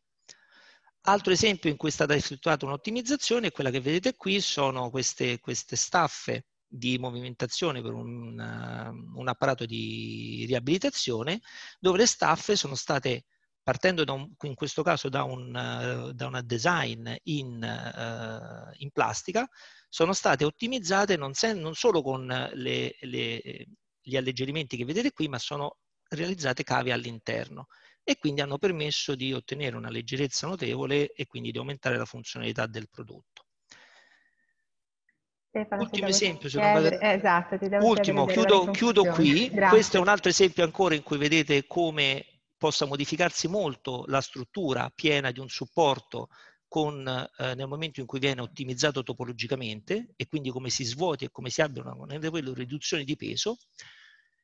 [1.07, 5.39] Altro esempio in cui è stata effettuata un'ottimizzazione è quella che vedete qui, sono queste,
[5.39, 11.41] queste staffe di movimentazione per un, uh, un, apparato di riabilitazione,
[11.79, 13.27] dove le staffe sono state,
[13.63, 19.47] partendo un, in questo caso da un, uh, da una design in, uh, in, plastica,
[19.91, 23.67] sono state ottimizzate non, sen- non solo con le, le,
[24.01, 25.77] gli alleggerimenti che vedete qui, ma sono
[26.09, 27.67] realizzate cavi all'interno
[28.05, 32.67] e quindi hanno permesso di ottenere una leggerezza notevole e quindi di aumentare la funzionalità
[32.67, 33.47] del prodotto.
[35.49, 37.01] Stefano, Ultimo esempio, se non vado...
[37.01, 39.49] esatto, Ultimo, chiudo, chiudo qui.
[39.49, 39.77] Grazie.
[39.77, 42.27] Questo è un altro esempio ancora in cui vedete come
[42.59, 46.29] possa modificarsi molto la struttura piena di un supporto
[46.67, 51.31] con, eh, nel momento in cui viene ottimizzato topologicamente e quindi come si svuoti e
[51.31, 53.59] come si abbia una notevole riduzione di peso.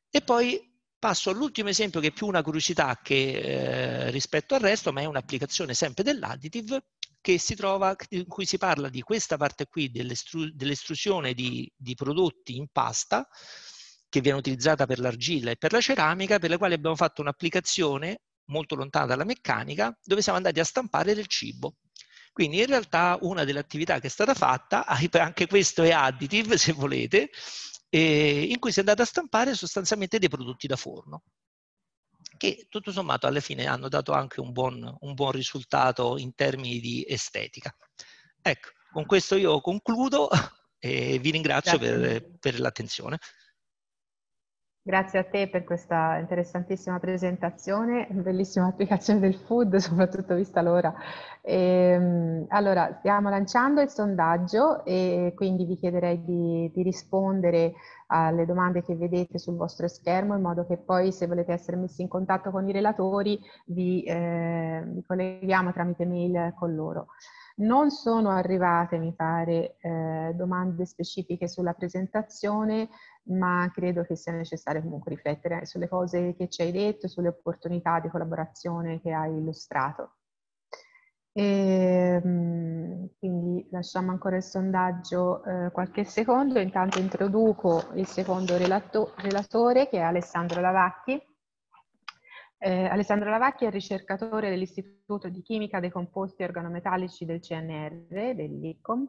[0.09, 0.70] E poi
[1.01, 5.05] Passo all'ultimo esempio che è più una curiosità che eh, rispetto al resto, ma è
[5.05, 6.83] un'applicazione sempre dell'additive
[7.19, 11.95] che si trova, in cui si parla di questa parte qui dell'estru- dell'estrusione di, di
[11.95, 13.27] prodotti in pasta
[14.09, 18.21] che viene utilizzata per l'argilla e per la ceramica, per le quali abbiamo fatto un'applicazione
[18.51, 21.77] molto lontana dalla meccanica, dove siamo andati a stampare del cibo.
[22.31, 24.85] Quindi in realtà una delle attività che è stata fatta,
[25.17, 27.31] anche questo è additive se volete,
[27.93, 31.23] eh, in cui si è andato a stampare sostanzialmente dei prodotti da forno
[32.37, 36.79] che tutto sommato alla fine hanno dato anche un buon, un buon risultato in termini
[36.79, 37.75] di estetica.
[38.41, 40.29] Ecco, con questo io concludo
[40.79, 43.19] e vi ringrazio per, per l'attenzione.
[44.83, 50.91] Grazie a te per questa interessantissima presentazione, bellissima applicazione del food, soprattutto vista l'ora.
[51.43, 57.73] Ehm, allora, stiamo lanciando il sondaggio e quindi vi chiederei di, di, rispondere
[58.13, 62.01] alle domande che vedete sul vostro schermo in modo che poi se volete essere messi
[62.01, 67.07] in contatto con i relatori vi, eh, vi colleghiamo tramite mail con loro.
[67.57, 72.89] Non sono arrivate, mi pare, eh, domande specifiche sulla presentazione,
[73.23, 77.99] ma credo che sia necessario comunque riflettere sulle cose che ci hai detto, sulle opportunità
[77.99, 80.15] di collaborazione che hai illustrato.
[81.33, 81.43] E,
[82.23, 89.87] ehm, quindi lasciamo ancora il sondaggio eh, qualche secondo, intanto introduco il secondo relato relatore
[89.87, 91.21] che è Alessandro Lavacchi.
[92.63, 99.07] Eh, Alessandro Lavacchi è ricercatore dell'Istituto di Chimica dei Composti Organometallici del CNR, dell'ICOM,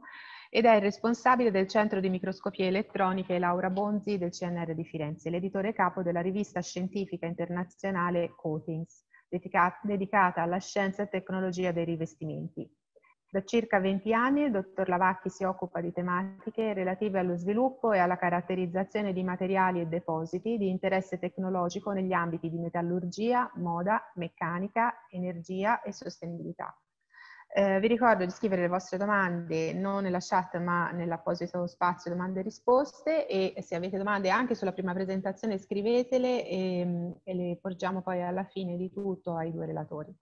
[0.49, 5.29] ed è il responsabile del Centro di Microscopie Elettroniche Laura Bonzi del CNR di Firenze,
[5.29, 9.05] l'editore capo della rivista scientifica internazionale Coatings,
[9.83, 12.69] dedicata alla scienza e tecnologia dei rivestimenti.
[13.33, 17.99] Da circa 20 anni il dottor Lavacchi si occupa di tematiche relative allo sviluppo e
[17.99, 25.07] alla caratterizzazione di materiali e depositi di interesse tecnologico negli ambiti di metallurgia, moda, meccanica,
[25.09, 26.77] energia e sostenibilità.
[27.55, 32.41] Eh, vi ricordo di scrivere le vostre domande non nella chat ma nell'apposito spazio domande
[32.41, 38.01] e risposte e se avete domande anche sulla prima presentazione scrivetele e, e le porgiamo
[38.01, 40.17] poi alla fine di tutto ai due relatori.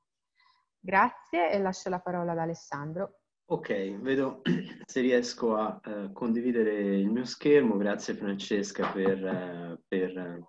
[0.80, 3.20] Grazie e lascio la parola ad Alessandro.
[3.50, 4.42] Ok, vedo
[4.84, 7.76] se riesco a uh, condividere il mio schermo.
[7.76, 10.48] Grazie Francesca per, uh, per,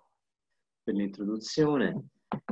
[0.82, 2.08] per l'introduzione.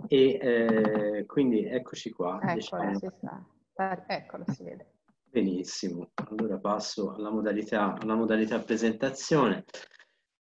[0.07, 2.39] E eh, quindi eccoci qua.
[2.43, 3.59] Eccola, diciamo.
[3.81, 4.05] Sta.
[4.07, 4.93] Eccolo, si vede.
[5.31, 9.65] Benissimo, allora passo alla modalità, alla modalità presentazione.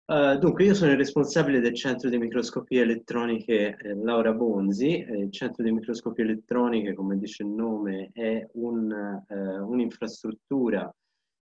[0.07, 4.99] Uh, dunque, io sono il responsabile del Centro di Microscopie Elettroniche eh, Laura Bonzi.
[4.99, 8.91] Eh, il Centro di Microscopie Elettroniche, come dice il nome, è un,
[9.29, 10.93] eh, un'infrastruttura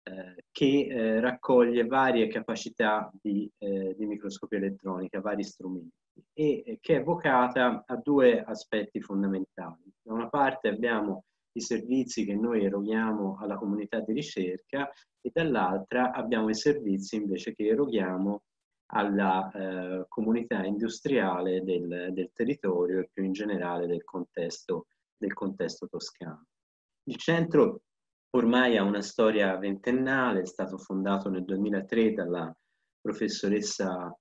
[0.03, 5.91] eh, che raccoglie varie capacità di, di, microscopia elettronica, vari strumenti,
[6.33, 9.91] e che è vocata a due aspetti fondamentali.
[10.01, 16.11] Da una parte abbiamo i servizi che noi eroghiamo alla comunità di ricerca e dall'altra
[16.11, 18.43] abbiamo i servizi invece che eroghiamo
[18.93, 25.87] alla eh, comunità industriale del, del, territorio e più in generale del contesto, del contesto
[25.87, 26.45] toscano.
[27.03, 27.83] Il centro
[28.31, 32.53] ormai ha una storia ventennale, è stato fondato nel 2003 dalla
[32.99, 34.13] professoressa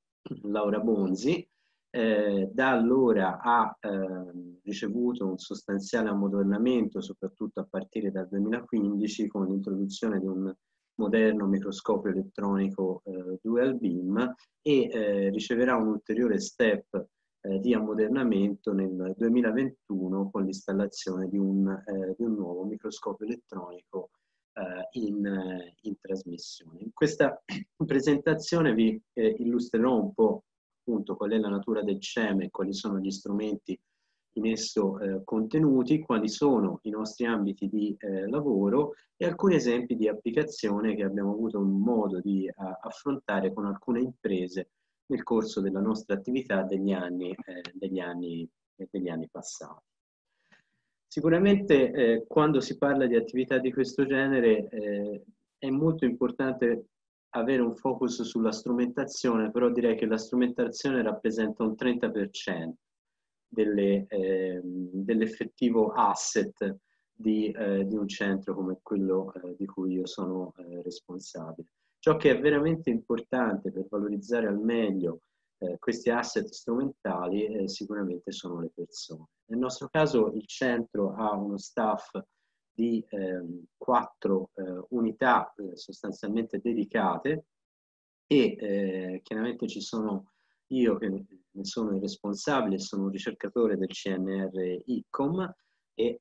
[0.42, 1.46] Laura Bonzi,
[1.90, 9.46] eh, da allora ha eh, ricevuto un sostanziale ammodernamento, soprattutto a partire dal 2015, con
[9.46, 10.54] l'introduzione di un
[11.00, 17.06] moderno microscopio elettronico eh, dual beam e eh, riceverà un ulteriore step
[17.40, 24.10] eh, di ammodernamento nel 2021 con l'installazione di, eh, di, un nuovo microscopio elettronico
[24.92, 25.24] in,
[25.82, 26.80] in, trasmissione.
[26.80, 27.40] In questa
[27.86, 30.42] presentazione vi illustrerò un po'
[30.90, 33.78] appunto qual è la natura del CEME quali sono gli strumenti
[34.34, 39.96] in esso eh, contenuti, quali sono i nostri ambiti di eh, lavoro e alcuni esempi
[39.96, 44.70] di applicazione che abbiamo avuto modo di uh, affrontare con alcune imprese
[45.06, 48.48] nel corso della nostra attività degli anni, eh, degli anni,
[48.88, 49.82] degli anni passati.
[51.08, 55.24] Sicuramente eh, quando si parla di attività di questo genere eh,
[55.58, 56.89] è molto importante
[57.30, 62.72] avere un focus sulla strumentazione, però direi che la strumentazione rappresenta un 30%
[63.46, 66.76] delle, eh, dell'effettivo asset
[67.12, 71.68] di, eh, di, un centro come quello eh, di cui io sono eh, responsabile.
[71.98, 75.20] Ciò che è veramente importante per valorizzare al meglio
[75.58, 79.26] eh, questi asset strumentali eh, sicuramente sono le persone.
[79.50, 82.18] Nel nostro caso il centro ha uno staff
[82.72, 84.50] di ehm, quattro
[84.90, 87.46] unità sostanzialmente dedicate
[88.26, 90.30] e chiaramente ci sono
[90.68, 95.54] io che ne sono il responsabile, sono un ricercatore del CNR ICOM
[95.94, 96.20] e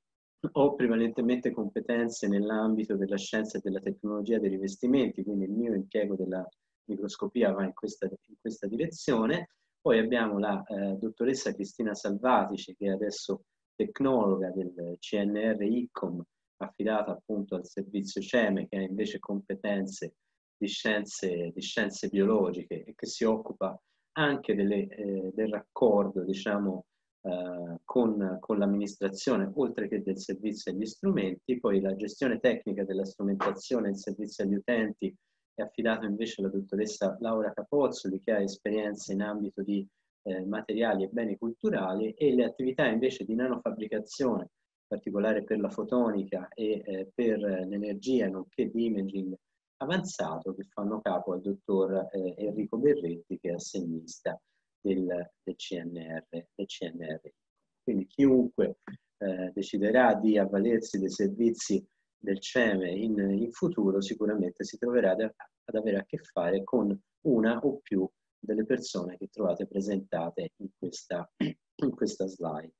[0.53, 6.15] ho prevalentemente competenze nell'ambito della scienza e della tecnologia dei rivestimenti, quindi il mio impiego
[6.15, 6.47] della
[6.85, 9.49] microscopia va in questa, in questa direzione.
[9.81, 13.43] Poi abbiamo la eh, dottoressa Cristina Salvatici, che è adesso
[13.75, 16.23] tecnologa del CNR ICOM,
[16.59, 20.15] affidata appunto al servizio CEME, che ha invece competenze
[20.57, 23.79] di scienze, di scienze biologiche e che si occupa
[24.13, 26.85] anche delle, eh, del raccordo diciamo,
[27.21, 33.05] eh, con, con l'amministrazione, oltre che del servizio agli strumenti, poi la gestione tecnica della
[33.05, 35.15] strumentazione e il servizio agli utenti
[35.53, 39.85] è affidato invece alla dottoressa Laura Capozzoli, che ha esperienze in ambito di
[40.23, 44.49] eh, materiali e beni culturali, e le attività invece di nanofabbricazione,
[44.89, 49.35] particolare per la fotonica e eh, per l'energia, nonché di imaging
[49.77, 54.37] avanzato che fanno capo al dottor eh, Enrico Berretti che è assegnista
[54.81, 55.05] del,
[55.43, 57.21] del, CNR, del CNR.
[57.83, 58.79] Quindi chiunque
[59.19, 61.85] eh, deciderà di avvalersi dei servizi
[62.17, 66.97] del CEME in, in futuro sicuramente si troverà ad, ad avere a che fare con
[67.21, 72.73] una o più delle persone che trovate presentate in questa, in questa slide.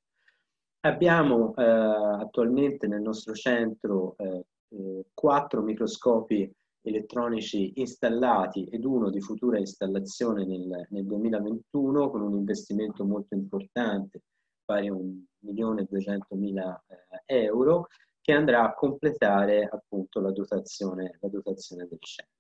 [0.81, 6.49] Abbiamo eh, attualmente nel nostro centro eh, eh, quattro microscopi
[6.81, 14.21] elettronici installati ed uno di futura installazione nel, nel 2021 con un investimento molto importante,
[14.63, 16.77] pari a 1.200.000
[17.25, 17.87] eh, euro,
[18.21, 22.38] che andrà a completare appunto la dotazione, la dotazione del centro.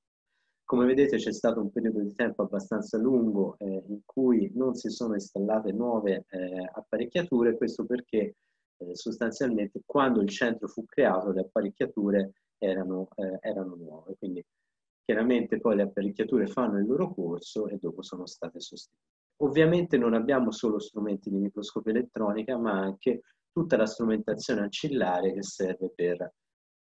[0.69, 4.91] Come vedete c'è stato un periodo di tempo abbastanza lungo eh, in cui non si
[4.91, 8.35] sono installate nuove eh, apparecchiature, questo perché
[8.77, 14.15] eh, sostanzialmente quando il centro fu creato le apparecchiature erano, eh, erano nuove.
[14.19, 14.45] Quindi
[15.03, 19.07] chiaramente poi le apparecchiature fanno il loro corso e dopo sono state sostituite.
[19.37, 25.41] Ovviamente non abbiamo solo strumenti di microscopia elettronica, ma anche tutta la strumentazione ancillare che
[25.41, 26.31] serve per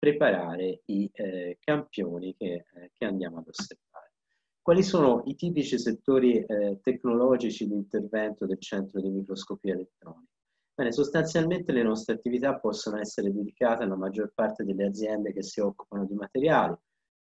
[0.01, 4.15] preparare i eh, campioni che, eh, che, andiamo ad osservare.
[4.63, 10.33] Quali sono i tipici settori eh, tecnologici di intervento del centro di microscopia elettronica?
[10.75, 15.61] Bene, sostanzialmente le nostre attività possono essere dedicate alla maggior parte delle aziende che si
[15.61, 16.75] occupano di materiali,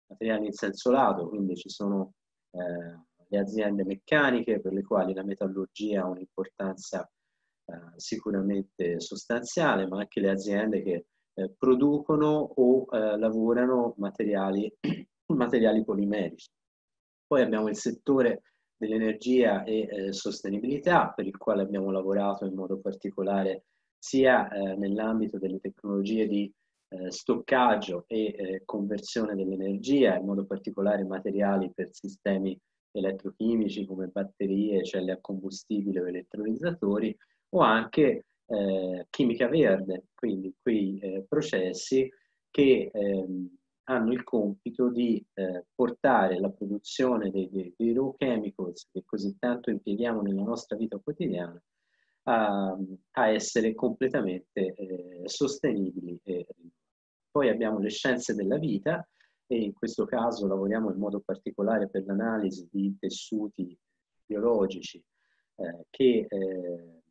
[0.07, 2.13] materiali in senso lato, quindi ci sono
[2.49, 7.07] eh, le aziende meccaniche per le quali la metallurgia ha un'importanza
[7.65, 11.05] eh, sicuramente sostanziale, ma anche le aziende che
[11.35, 14.71] eh, producono o eh, lavorano materiali,
[15.33, 16.49] materiali polimerici.
[17.25, 18.43] Poi abbiamo il settore
[18.77, 23.65] dell'energia e eh, sostenibilità, per il quale abbiamo lavorato in modo particolare
[23.97, 26.51] sia eh, nell'ambito delle tecnologie di
[27.07, 32.55] stoccaggio e conversione dell'energia, in modo particolare materiali per sistemi
[32.91, 37.17] elettrochimici come batterie, celle a combustibile o elettrolizzatori,
[37.55, 42.09] o anche eh, chimica verde, quindi quei eh, processi
[42.49, 48.87] che ehm, hanno il compito di eh, portare la produzione dei, dei, dei, raw chemicals
[48.91, 51.61] che così tanto impieghiamo nella nostra vita quotidiana
[52.23, 52.77] a,
[53.11, 56.19] a essere completamente eh, sostenibili.
[57.29, 59.05] Poi abbiamo le scienze della vita
[59.47, 63.77] e in questo caso lavoriamo in modo particolare per l'analisi di tessuti
[64.25, 65.03] biologici
[65.55, 67.02] eh, che eh,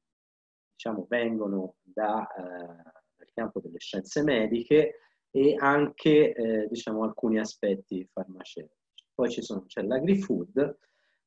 [0.83, 2.43] diciamo, vengono da, eh,
[3.17, 4.97] dal campo delle scienze mediche
[5.31, 9.07] e anche eh, diciamo, alcuni aspetti farmaceutici.
[9.15, 10.77] Poi ci sono, c'è l'agri-food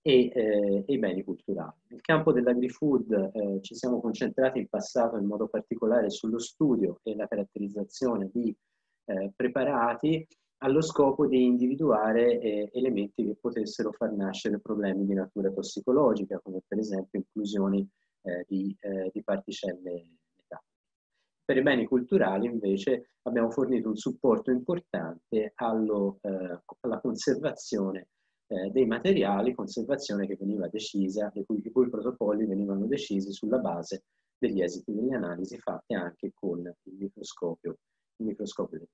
[0.01, 1.73] e, eh, i beni culturali.
[1.87, 7.15] Nel campo dell'agri-food eh, ci siamo concentrati in passato in modo particolare sullo studio e
[7.15, 8.53] la caratterizzazione di
[9.05, 10.27] eh, preparati
[10.59, 16.61] allo scopo di individuare eh, elementi che potessero far nascere problemi di natura tossicologica, come
[16.67, 17.87] per esempio inclusioni
[18.25, 20.15] eh, di, eh, di particelle
[21.45, 28.07] per i beni culturali invece abbiamo fornito un supporto importante allo, eh, alla conservazione
[28.47, 33.59] eh, dei materiali, conservazione che veniva decisa, i cui, i cui protocolli venivano decisi sulla
[33.59, 34.05] base
[34.37, 37.77] degli esiti delle analisi fatte anche con il microscopio,
[38.17, 38.87] il microscopio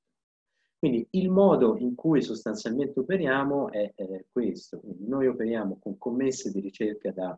[0.77, 4.79] Quindi il modo in cui sostanzialmente operiamo è, è questo.
[4.79, 7.37] Quindi noi operiamo con commesse di ricerca da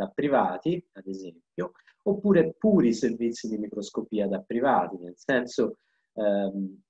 [0.00, 1.72] da privati, ad esempio,
[2.04, 5.76] oppure puri servizi di microscopia da privati, nel senso
[6.14, 6.80] ehm,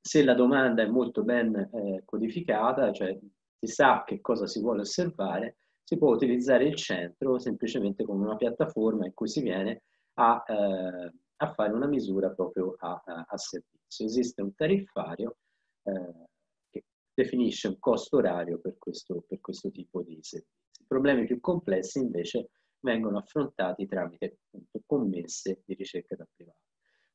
[0.00, 3.18] se la domanda è molto ben eh, codificata, cioè
[3.58, 8.36] si sa che cosa si vuole osservare, si può utilizzare il centro semplicemente come una
[8.36, 9.82] piattaforma in cui si viene
[10.14, 14.06] a, eh, a fare una misura proprio a, a, a servizio.
[14.06, 15.36] Esiste un tariffario
[15.82, 16.28] eh,
[16.70, 21.98] che definisce un costo orario per questo, per questo tipo di servizio problemi più complessi
[21.98, 26.58] invece vengono affrontati tramite appunto, commesse di ricerca da privato.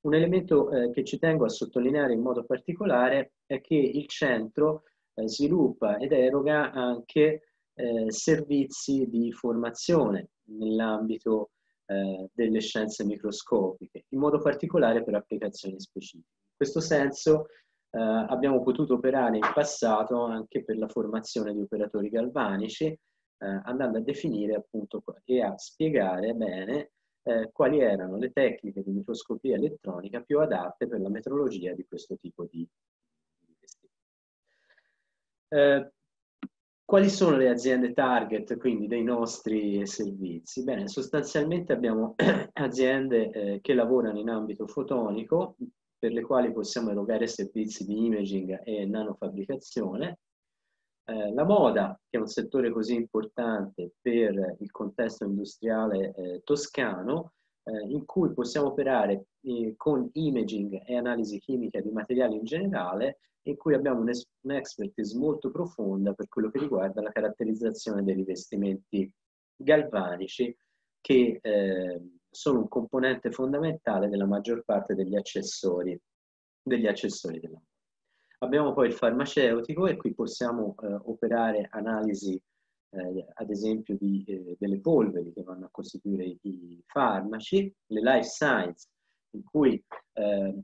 [0.02, 4.84] Un elemento eh, che ci tengo a sottolineare in modo particolare è che il centro
[5.14, 7.42] eh, sviluppa ed eroga anche
[7.74, 11.52] eh, servizi di formazione nell'ambito
[11.86, 16.30] eh, delle scienze microscopiche, in modo particolare per applicazioni specifiche.
[16.50, 17.48] In questo senso
[17.92, 22.98] eh, abbiamo potuto operare in passato anche per la formazione di operatori galvanici,
[23.42, 26.92] eh, andando a definire appunto e a spiegare bene
[27.24, 32.18] eh, quali erano le tecniche di microscopia elettronica più adatte per la metrologia di questo
[32.18, 32.68] tipo di,
[33.40, 33.56] di
[35.50, 35.92] eh,
[36.84, 40.64] quali sono le aziende target quindi dei nostri servizi?
[40.64, 42.16] Bene, sostanzialmente abbiamo
[42.54, 45.56] aziende eh, che lavorano in ambito fotonico
[45.98, 50.20] per le quali possiamo erogare servizi di imaging e nanofabbricazione,
[51.06, 57.34] eh, la moda, che è un settore così importante per il contesto industriale eh, toscano,
[57.64, 63.20] eh, in cui possiamo operare eh, con imaging e analisi chimica di materiali in generale,
[63.44, 64.04] in cui abbiamo
[64.42, 69.12] un'expertise molto profonda per quello che riguarda la caratterizzazione dei rivestimenti
[69.56, 70.56] galvanici,
[71.00, 76.00] che eh, sono un componente fondamentale della maggior parte degli accessori,
[76.62, 77.71] degli accessori della moda.
[78.44, 82.42] Abbiamo poi il farmaceutico e qui possiamo eh, operare analisi
[82.90, 88.02] eh, ad esempio di, eh, delle polveri che vanno a costituire i, i, farmaci, le
[88.02, 88.88] life science
[89.36, 89.82] in cui
[90.14, 90.60] eh,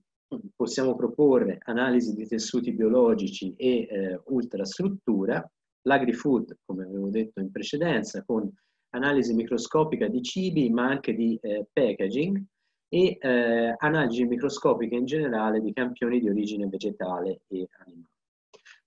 [0.55, 5.47] possiamo proporre analisi di tessuti biologici e eh, ultrastruttura,
[5.83, 8.51] l'agri-food come avevo detto in precedenza con
[8.95, 12.43] analisi microscopica di cibi ma anche di eh, packaging
[12.89, 18.11] e eh, analisi microscopiche in generale di campioni di origine vegetale e animale.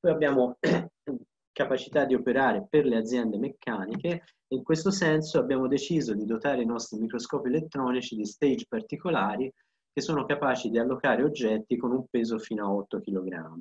[0.01, 0.59] Poi abbiamo
[1.53, 4.09] capacità di operare per le aziende meccaniche
[4.49, 9.53] e in questo senso abbiamo deciso di dotare i nostri microscopi elettronici di stage particolari
[9.93, 13.59] che sono capaci di allocare oggetti con un peso fino a 8 kg.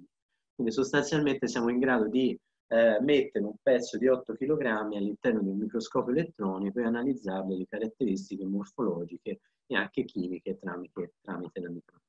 [0.56, 2.38] Quindi sostanzialmente siamo in grado di
[2.72, 7.66] eh, mettere un pezzo di 8 kg all'interno di un microscopio elettronico e analizzarle le
[7.68, 12.08] caratteristiche morfologiche e anche chimiche tramite, tramite la microanalisi.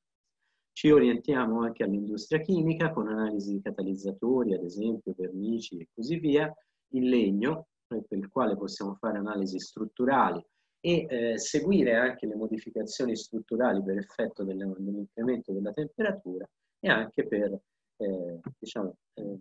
[0.72, 6.52] Ci orientiamo anche all'industria chimica con analisi di catalizzatori, ad esempio vernici e così via,
[6.92, 10.42] in legno, per il quale possiamo fare analisi strutturali
[10.80, 16.48] e eh, seguire anche le modificazioni strutturali per effetto dell'incremento della temperatura
[16.78, 17.60] e anche per
[17.96, 19.38] eh, diciamo, eh,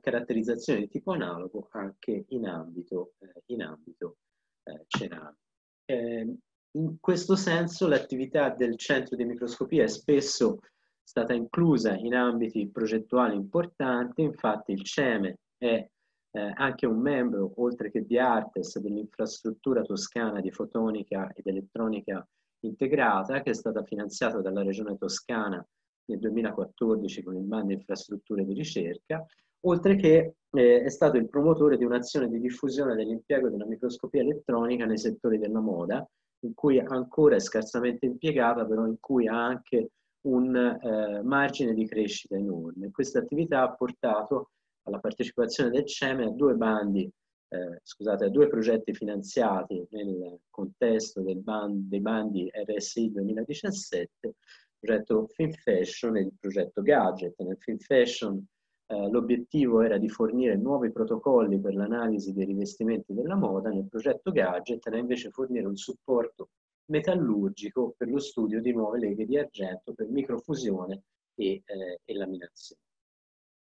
[0.00, 4.16] caratterizzazione di tipo analogo anche in ambito, eh, in ambito
[4.64, 5.38] eh, ceramico.
[5.84, 6.36] Eh,
[6.76, 10.60] in questo senso l'attività del centro di microscopia è spesso
[11.02, 15.88] stata inclusa in ambiti progettuali importanti, infatti il CEME è
[16.32, 22.26] eh, anche un membro, oltre che di Artes, dell'infrastruttura toscana di fotonica ed elettronica
[22.60, 25.64] integrata, che è stata finanziata dalla Regione Toscana
[26.06, 29.24] nel 2014 con il bando infrastrutture di ricerca,
[29.66, 34.86] oltre che eh, è stato il promotore di un'azione di diffusione dell'impiego della microscopia elettronica
[34.86, 36.06] nei settori della moda,
[36.40, 39.90] in cui ancora è scarsamente impiegata, però in cui ha anche
[40.26, 42.90] un eh, margine di crescita enorme.
[42.90, 44.50] Questa attività ha portato
[44.82, 47.10] alla partecipazione del CEME a due bandi,
[47.48, 54.34] eh, scusate, a due progetti finanziati nel contesto band, dei bandi RSI 2017, il
[54.78, 57.40] progetto Film Fashion e il progetto Gadget.
[57.40, 58.46] Nel Film Fashion
[58.88, 64.30] eh, l'obiettivo era di fornire nuovi protocolli per l'analisi dei rivestimenti della moda, nel progetto
[64.30, 66.50] Gadget era invece fornire un supporto
[66.86, 71.02] metallurgico per lo studio di nuove leghe di argento per microfusione
[71.34, 72.80] e, eh, e laminazione.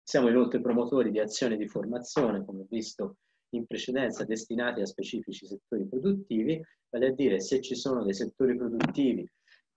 [0.03, 3.17] Siamo inoltre promotori di azioni di formazione, come visto
[3.49, 6.59] in precedenza, destinati a specifici settori produttivi,
[6.89, 9.29] vale a dire se ci sono dei settori produttivi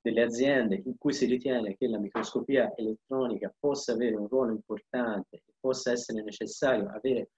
[0.05, 5.45] delle aziende in cui si ritiene che la microscopia elettronica possa avere un ruolo importante
[5.59, 7.31] possa essere necessario avere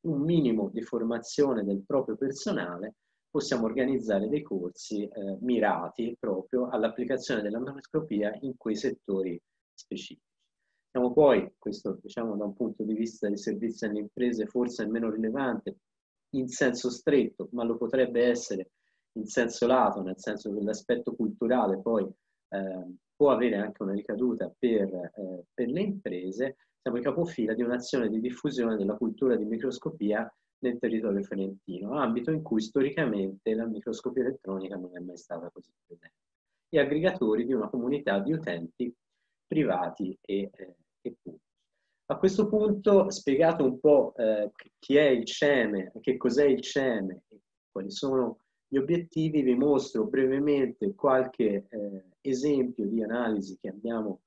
[0.00, 2.96] un minimo di formazione del proprio personale,
[3.30, 9.40] possiamo organizzare dei corsi eh, mirati proprio all'applicazione della microscopia in quei settori
[9.72, 10.20] specifici.
[10.90, 14.86] Siamo poi, questo diciamo da un punto di vista dei servizi alle imprese forse è
[14.86, 15.76] meno rilevante
[16.30, 18.70] in senso stretto, ma lo potrebbe essere
[19.18, 24.52] in senso lato, nel senso che l'aspetto culturale poi eh, può avere anche una ricaduta
[24.56, 29.44] per, eh, per le imprese, siamo i capofila di un'azione di diffusione della cultura di
[29.44, 35.50] microscopia nel territorio fiorentino, ambito in cui storicamente la microscopia elettronica non è mai stata
[35.50, 36.16] così presente,
[36.68, 38.92] e aggregatori di una comunità di utenti
[39.46, 41.46] privati e, eh, e pubblici.
[42.10, 47.22] A questo punto, spiegato un po' eh, chi è il CEME, che cos'è il CEME
[47.70, 48.38] quali sono
[48.68, 54.20] gli obiettivi, vi mostro brevemente qualche eh, esempio di analisi che abbiamo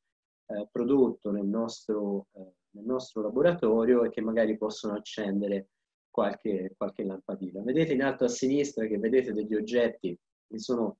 [0.48, 5.70] eh, prodotto nel nostro, eh, nel nostro, laboratorio e che magari possono accendere
[6.10, 7.62] qualche, qualche lampadina.
[7.62, 10.18] Vedete in alto a sinistra che vedete degli oggetti
[10.48, 10.98] che sono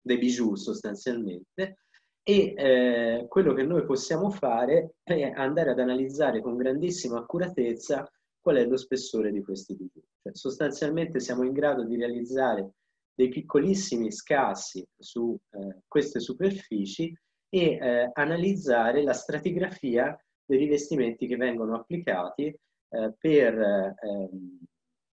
[0.00, 1.78] dei bijou sostanzialmente
[2.22, 8.10] e eh, quello che noi possiamo fare è andare ad analizzare con grandissima accuratezza
[8.40, 10.02] qual è lo spessore di questi bijou.
[10.24, 12.72] Cioè, sostanzialmente siamo in grado di realizzare
[13.14, 17.14] dei piccolissimi scassi su eh, queste superfici
[17.50, 24.60] e eh, analizzare la stratigrafia dei rivestimenti che vengono applicati eh, per, ehm,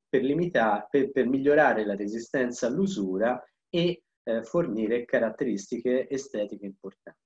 [0.09, 7.21] per, limitare, per, per, migliorare la resistenza all'usura e eh, fornire caratteristiche estetiche importanti.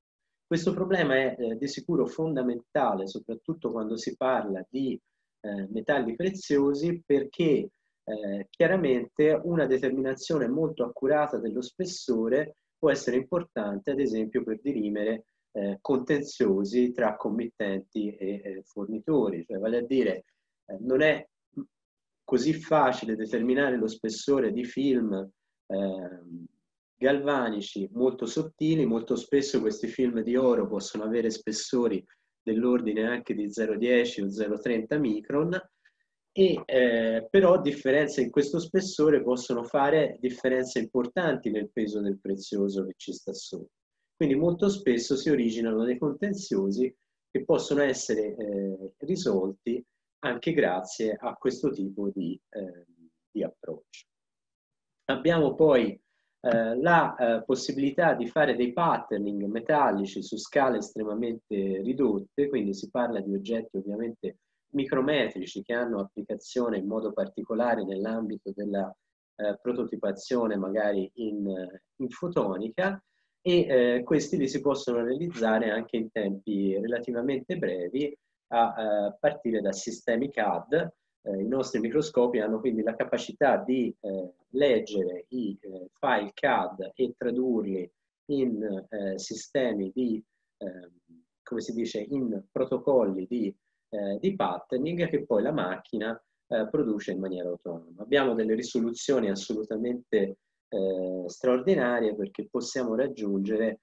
[0.47, 5.01] Questo problema è eh, di sicuro fondamentale, soprattutto quando si parla di
[5.41, 7.70] eh, metalli preziosi perché
[8.05, 15.24] eh, chiaramente una determinazione molto accurata dello spessore può essere importante, ad esempio, per dirimere
[15.53, 20.24] eh, contenziosi tra committenti e eh, fornitori, cioè vale a dire
[20.66, 21.26] eh, non è
[22.24, 25.28] così facile determinare lo spessore di film
[25.66, 26.47] ehm,
[26.97, 32.05] galvanici molto sottili, molto spesso questi film di oro possono avere spessori
[32.43, 35.61] dell'ordine anche di 0,10 o 0,30 micron,
[36.32, 42.84] e, eh, però differenze in questo spessore possono fare differenze importanti nel peso del prezioso
[42.86, 43.68] che ci sta sopra.
[44.16, 46.95] Quindi molto spesso si originano dei contenziosi
[47.30, 49.82] che possono essere eh, risolti
[50.20, 52.86] anche grazie a questo tipo di, eh,
[53.30, 54.07] di approccio.
[55.07, 55.99] Abbiamo poi
[56.41, 62.88] eh, la eh, possibilità di fare dei patterning metallici su scale estremamente ridotte, quindi si
[62.91, 64.38] parla di oggetti ovviamente
[64.70, 68.95] micrometrici che hanno applicazione in modo particolare nell'ambito della
[69.36, 71.47] eh, prototipazione magari in,
[71.97, 73.03] in fotonica
[73.43, 78.16] e eh, questi li si possono realizzare anche in tempi relativamente brevi
[78.49, 78.74] a,
[79.09, 80.93] eh, partire da sistemi CAD
[81.23, 86.93] eh, i nostri microscopi hanno quindi la capacità di eh, leggere i eh, file CAD
[86.95, 87.91] e tradurli
[88.31, 90.23] in eh, sistemi di,
[90.59, 90.91] ehm,
[91.43, 93.55] come si dice, in protocolli di,
[93.91, 96.18] eh, di, patterning che poi la macchina
[96.49, 98.03] eh, produce in maniera autonoma.
[98.03, 100.39] Abbiamo delle risoluzioni assolutamente
[101.27, 103.81] straordinarie perché possiamo raggiungere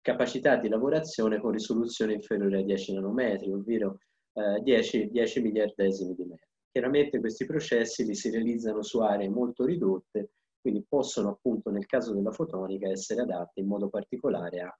[0.00, 3.98] capacità di lavorazione con risoluzione inferiore ai 10 nanometri, ovvero
[4.32, 6.46] 10, 10 miliardesimi di metro.
[6.70, 10.30] Chiaramente questi processi li si realizzano su aree molto ridotte,
[10.60, 14.78] quindi possono appunto nel caso della fotonica essere adatti in modo particolare a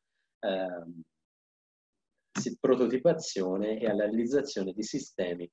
[0.49, 1.03] ehm,
[2.59, 5.49] prototipazione e alla realizzazione di sistemi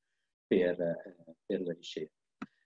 [0.48, 2.14] per, eh, per la ricerca.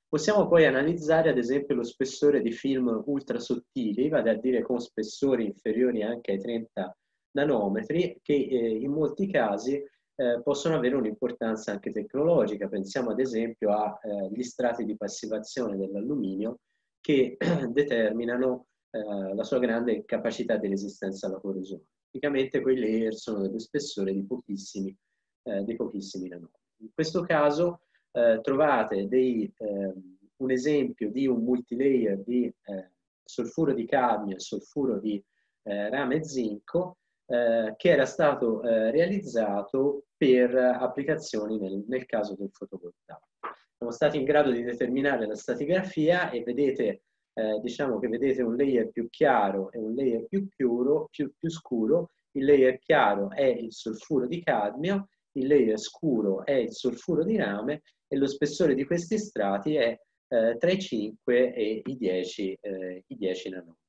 [0.08, 4.80] Possiamo poi analizzare ad esempio lo spessore di film ultra sottili, vale a dire con
[4.80, 6.96] spessori inferiori anche ai 30
[7.32, 9.84] nanometri, che eh, in molti casi
[10.24, 12.68] eh, possono avere un'importanza anche tecnologica.
[12.68, 16.60] Pensiamo ad esempio agli eh, strati di passivazione dell'alluminio
[17.02, 17.38] che
[17.70, 21.84] determinano eh, la sua grande capacità di resistenza alla corrosione.
[22.10, 24.96] Tipicamente quei layer sono dello spessore di pochissimi,
[25.44, 26.62] eh, di pochissimi nanometri.
[26.84, 32.92] In questo caso eh, trovate dei, ehm, un esempio di un multilayer di eh,
[33.24, 35.22] solfuro di cadmio e solfuro di
[35.66, 43.28] rame zinco eh, che era stato realizzato per applicazioni nel, nel, caso del fotovoltaico.
[43.76, 47.02] Siamo stati in grado di determinare la stratigrafia e vedete,
[47.34, 51.50] eh, diciamo che vedete un layer più chiaro e un layer più, chiuro, più, più
[51.50, 52.12] scuro.
[52.32, 57.36] Il layer chiaro è il solfuro di cadmio, il layer scuro è il solfuro di
[57.36, 60.00] rame e lo spessore di questi strati è
[60.30, 63.82] eh, tra i 5 e i 10, eh, i 10 nanometri.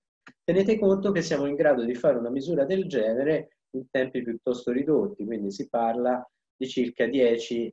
[0.42, 4.72] Tenete conto che siamo in grado di fare una misura del genere in tempi piuttosto
[4.72, 7.72] ridotti, quindi si parla di circa 10-30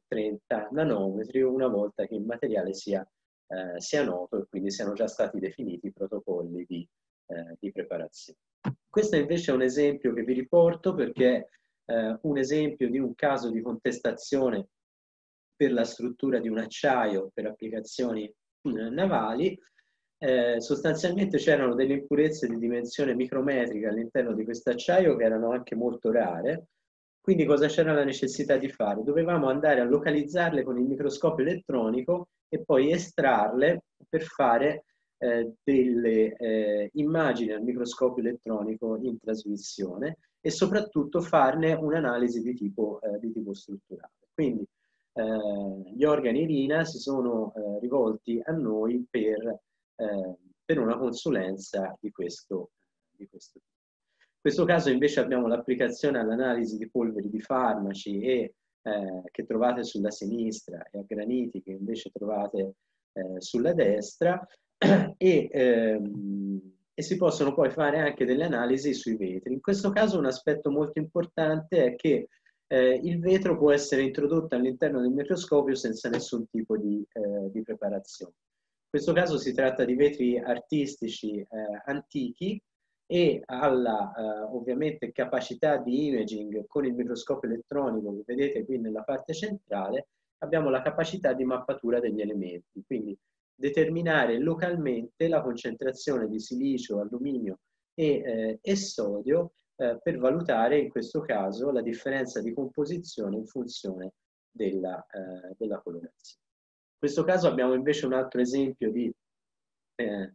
[0.72, 3.08] nanometri una volta che il materiale sia,
[3.48, 6.88] eh, sia, noto e quindi siano già stati definiti i protocolli di,
[7.28, 8.40] eh, di preparazione.
[8.90, 11.50] Questo invece è un esempio che vi riporto perché
[11.86, 14.68] è eh, un esempio di un caso di contestazione
[15.56, 19.58] per la struttura di un acciaio per applicazioni eh, navali
[20.24, 25.76] eh, sostanzialmente c'erano delle impurezze di dimensione micrometrica all'interno di questo acciaio che erano anche
[25.76, 26.68] molto rare.
[27.20, 29.02] Quindi cosa c'era la necessità di fare?
[29.04, 34.86] Dovevamo andare a localizzarle con il microscopio elettronico e poi estrarle per fare
[35.18, 43.20] eh, delle eh, immagini al microscopio elettronico in trasmissione e soprattutto farne un'analisi di eh,
[43.20, 44.14] di tipo strutturale.
[44.36, 44.68] Quindi
[45.14, 49.62] eh, gli organi RINA si sono eh, rivolti a noi per
[50.02, 50.36] eh,
[50.66, 52.72] per una consulenza di questo,
[53.12, 53.70] di questo tipo.
[54.20, 59.84] In questo caso invece abbiamo l'applicazione all'analisi di polveri di farmaci e, eh, che trovate
[59.84, 62.74] sulla sinistra e a graniti che invece trovate
[63.14, 64.44] eh, sulla destra
[65.18, 69.54] e, ehm, e, si possono poi fare anche delle analisi sui vetri.
[69.54, 72.30] In questo caso un aspetto molto importante è che
[72.66, 77.62] eh, il vetro può essere introdotto all'interno del microscopio senza nessun tipo di, eh, di
[77.62, 78.34] preparazione.
[78.94, 81.48] In questo caso si tratta di vetri artistici eh,
[81.86, 82.62] antichi
[83.06, 89.04] e alla eh, ovviamente capacità di imaging con il microscopio elettronico che vedete qui nella
[89.04, 93.18] parte centrale abbiamo la capacità di mappatura degli elementi, quindi
[93.56, 97.60] determinare localmente la concentrazione di silicio, alluminio
[97.94, 103.46] e, eh, e sodio eh, per valutare in questo caso la differenza di composizione in
[103.46, 104.16] funzione
[104.52, 106.51] della, eh, della colorazione.
[107.02, 109.12] Questo caso abbiamo invece un altro esempio di
[109.96, 110.34] eh,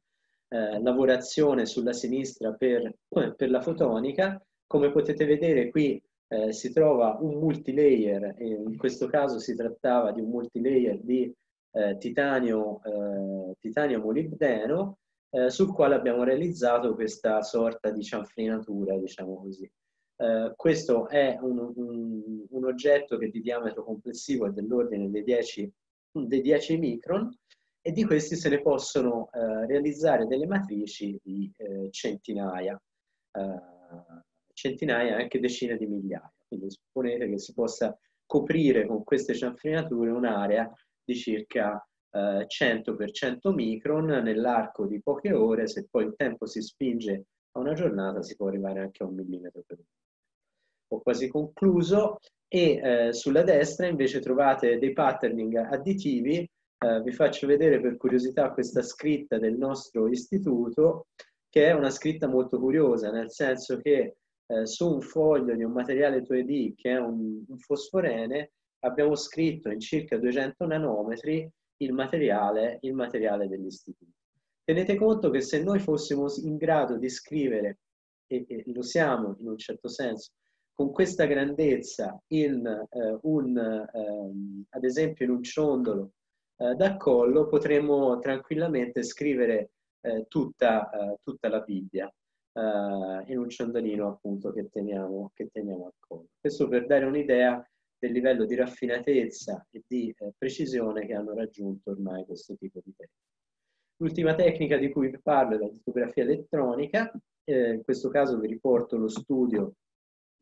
[0.49, 4.45] eh, lavorazione sulla sinistra per, per, la fotonica.
[4.67, 10.21] Come potete vedere qui eh, si trova un multilayer, in questo caso si trattava di
[10.21, 11.33] un multilayer di
[11.71, 14.99] eh, titanio, eh, titanio molibdeno,
[15.31, 19.71] eh, sul quale abbiamo realizzato questa sorta di cianfrinatura, diciamo così.
[20.17, 25.71] Uh, questo è un, un, un, oggetto che di diametro complessivo è dell'ordine dei 10
[26.25, 27.37] dei 10 micron
[27.81, 32.81] e di questi se ne possono eh, realizzare delle matrici di eh, centinaia,
[33.33, 36.33] eh, centinaia anche decine di migliaia.
[36.49, 40.71] Quindi supponete che si possa coprire con queste cianfrinature un'area
[41.05, 41.81] di circa
[42.17, 47.61] 100 x 100 micron nell'arco di poche ore, se poi il tempo si spinge a
[47.61, 49.89] una giornata si può arrivare anche a un millimetro per ora.
[50.89, 52.19] Ho quasi concluso
[52.49, 56.49] e eh, sulla destra invece trovate dei patterning additivi.
[56.79, 61.07] Eh, vi faccio vedere per curiosità questa scritta del nostro istituto,
[61.49, 64.17] che è una scritta molto curiosa, nel senso che
[64.47, 69.71] eh, su un foglio di un materiale 2D che è un, un fosforene, abbiamo scritto
[69.71, 74.13] in circa 200 nanometri il materiale, il materiale dell'istituto.
[74.65, 77.79] Tenete conto che se noi fossimo in grado di scrivere,
[78.27, 80.33] e, e lo siamo in un certo senso,
[80.77, 86.13] con questa grandezza in eh, un, ehm, ad esempio in un ciondolo
[86.59, 89.71] eh, da collo, potremmo tranquillamente scrivere
[90.03, 95.87] eh, tutta, eh, tutta, la Bibbia eh, in un ciondolino appunto che teniamo, che teniamo
[95.87, 96.27] al collo.
[96.39, 97.67] Questo per dare un'idea
[97.99, 102.93] del livello di raffinatezza e di eh, precisione che hanno raggiunto ormai questo tipo di
[102.95, 103.25] tecnica.
[103.97, 107.11] L'ultima tecnica di cui vi parlo è la litografia elettronica,
[107.49, 109.77] in questo caso vi riporto lo studio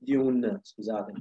[0.04, 1.12] di un, scusate,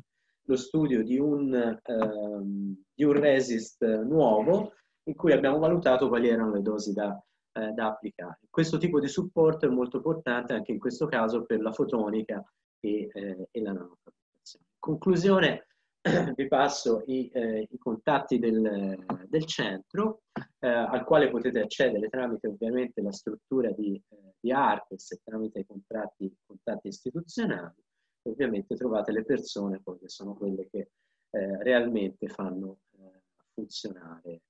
[0.45, 4.73] lo studio di un, ehm, di un resist nuovo
[5.05, 7.17] in cui abbiamo valutato quali erano le dosi da,
[7.53, 8.39] eh, da applicare.
[8.49, 12.43] Questo tipo di supporto è molto importante anche in questo caso per la fotonica
[12.79, 14.65] e, eh, e la nanofabbricazione.
[14.65, 15.67] In conclusione,
[16.35, 20.23] vi passo i, eh, i contatti del, del centro,
[20.59, 25.59] eh, al quale potete accedere tramite ovviamente la struttura di, eh, di Artes e tramite
[25.59, 27.81] i contratti, contatti istituzionali.
[28.23, 30.91] Ovviamente trovate le persone poi che sono quelle che
[31.29, 33.21] eh, realmente fanno eh,
[33.53, 34.41] funzionare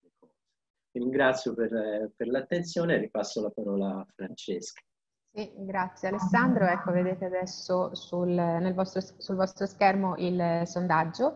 [0.00, 0.34] le cose.
[0.92, 4.80] Vi ringrazio per, per l'attenzione e ripasso la parola a Francesca.
[5.34, 6.66] Sì, grazie Alessandro.
[6.66, 11.34] Ecco, vedete adesso sul, vostro, sul vostro schermo il sondaggio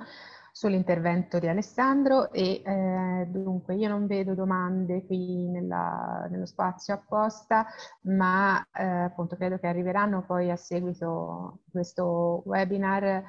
[0.57, 7.67] sull'intervento di Alessandro e eh, dunque io non vedo domande qui nella, nello spazio apposta,
[8.05, 13.23] ma eh, appunto credo che arriveranno poi a seguito di questo webinar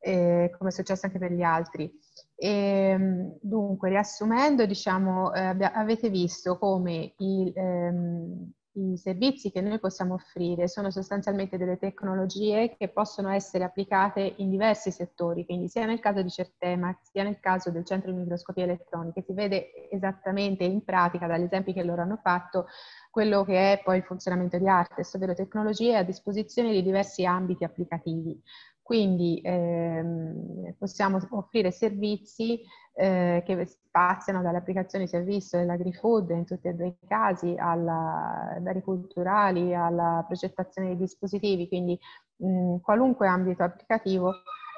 [0.00, 1.88] eh, come è successo anche per gli altri.
[2.34, 9.78] E, ehm, dunque, riassumendo, diciamo, eh, avete visto come il, ehm, i servizi che noi
[9.78, 15.84] possiamo offrire sono sostanzialmente delle tecnologie che possono essere applicate in diversi settori, quindi sia
[15.84, 20.64] nel caso di Certema, sia nel caso del centro di microscopia elettronica, si vede esattamente
[20.64, 22.66] in pratica dagli esempi che loro hanno fatto
[23.10, 27.64] quello che è poi il funzionamento di Artes, ovvero tecnologie a disposizione di diversi ambiti
[27.64, 28.40] applicativi.
[28.80, 32.60] Quindi ehm, possiamo offrire servizi
[32.94, 38.82] eh, che spaziano dalle applicazioni servizio dell'agri-food in tutti e due i casi, alla, dai
[38.82, 41.98] culturali, alla progettazione dei dispositivi, quindi
[42.36, 44.32] mh, qualunque ambito applicativo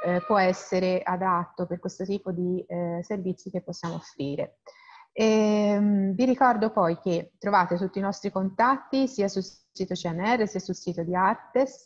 [0.04, 4.58] eh, può essere adatto per questo tipo di eh, servizi che possiamo offrire.
[5.16, 10.46] E, ehm, vi ricordo poi che trovate tutti i nostri contatti sia sul sito CNR
[10.48, 11.84] sia sul sito di Artes,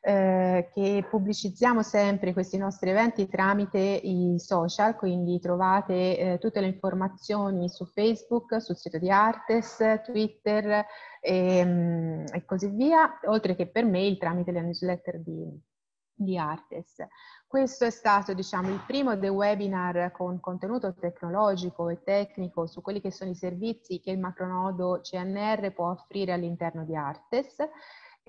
[0.00, 6.68] eh, che pubblicizziamo sempre questi nostri eventi tramite i social, quindi trovate eh, tutte le
[6.68, 10.84] informazioni su Facebook, sul sito di Artes, Twitter
[11.20, 15.60] e, mm, e così via, oltre che per mail tramite le newsletter di,
[16.18, 17.06] di Artes.
[17.46, 23.00] Questo è stato diciamo, il primo dei webinar con contenuto tecnologico e tecnico su quelli
[23.00, 27.56] che sono i servizi che il macronodo CNR può offrire all'interno di Artes.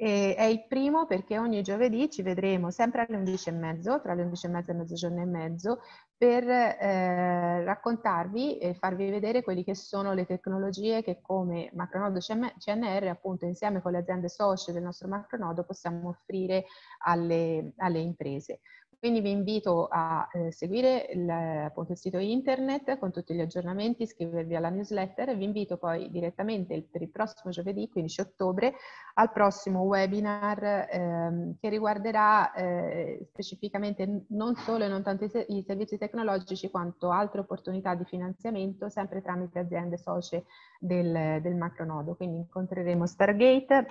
[0.01, 4.69] E è il primo perché ogni giovedì ci vedremo sempre alle 11.30, tra le 11.30
[4.69, 5.81] e mezzogiorno e mezzo,
[6.19, 13.07] per eh, raccontarvi e farvi vedere quelli che sono le tecnologie che come macronodo CNR,
[13.07, 16.65] appunto insieme con le aziende socie del nostro macronodo, possiamo offrire
[17.05, 18.59] alle, alle imprese.
[18.99, 24.03] Quindi vi invito a eh, seguire il, appunto, il, sito internet con tutti gli aggiornamenti,
[24.03, 28.73] iscrivervi alla newsletter e vi invito poi direttamente per il prossimo giovedì, 15 ottobre,
[29.13, 35.63] al prossimo webinar ehm, che riguarderà eh, specificamente non solo e non tanto i, i,
[35.63, 40.43] servizi tecnologici quanto altre opportunità di finanziamento sempre tramite aziende socie
[40.77, 42.15] del, del macronodo.
[42.15, 43.87] Quindi incontreremo Stargate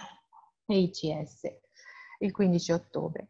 [0.67, 1.43] e ICS
[2.19, 3.29] il 15 ottobre.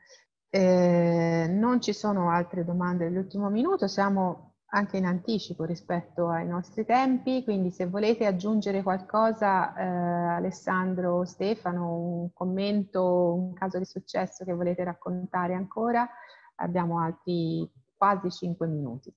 [0.50, 6.84] Eh, non ci sono altre domande dell'ultimo minuto, siamo anche in anticipo rispetto ai nostri
[6.84, 13.84] tempi, quindi se volete aggiungere qualcosa, eh, Alessandro o Stefano, un commento, un caso di
[13.84, 16.08] successo che volete raccontare ancora,
[16.56, 19.14] abbiamo altri quasi 5 minuti.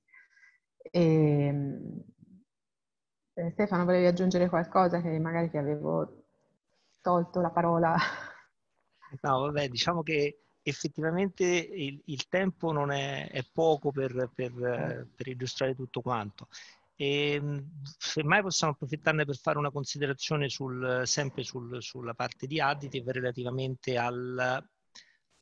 [0.92, 2.04] Ehm,
[3.34, 6.24] eh, Stefano, volevi aggiungere qualcosa che magari ti avevo
[7.02, 7.96] tolto la parola?
[9.22, 15.28] No, vabbè, diciamo che effettivamente il, il tempo non è, è poco per, per, per,
[15.28, 16.48] illustrare tutto quanto.
[16.96, 22.60] E, ehm, semmai possiamo approfittarne per fare una considerazione sul, sempre sul, sulla parte di
[22.60, 24.64] additive relativamente al,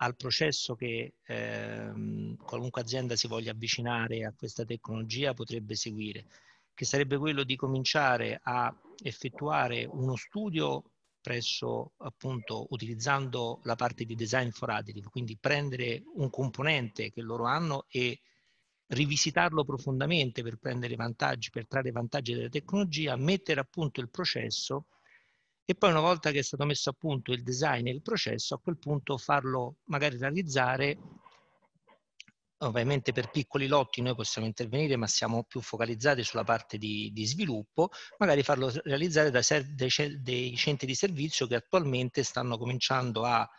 [0.01, 6.25] al processo che ehm, qualunque azienda si voglia avvicinare a questa tecnologia potrebbe seguire,
[6.73, 10.91] che sarebbe quello di cominciare a effettuare uno studio
[11.21, 17.45] presso appunto utilizzando la parte di design for additive, quindi prendere un componente che loro
[17.45, 18.19] hanno e
[18.87, 24.87] rivisitarlo profondamente per prendere vantaggi, per trarre vantaggi della tecnologia, mettere a punto il processo
[25.69, 28.55] e poi una volta che è stato messo a punto il design e il processo,
[28.55, 30.97] a quel punto farlo magari realizzare
[32.61, 37.25] Ovviamente per piccoli lotti noi possiamo intervenire, ma siamo più focalizzati sulla parte di, di
[37.25, 39.41] sviluppo, magari farlo realizzare da
[39.75, 39.89] dei,
[40.21, 43.49] dei, centri di servizio che attualmente stanno cominciando a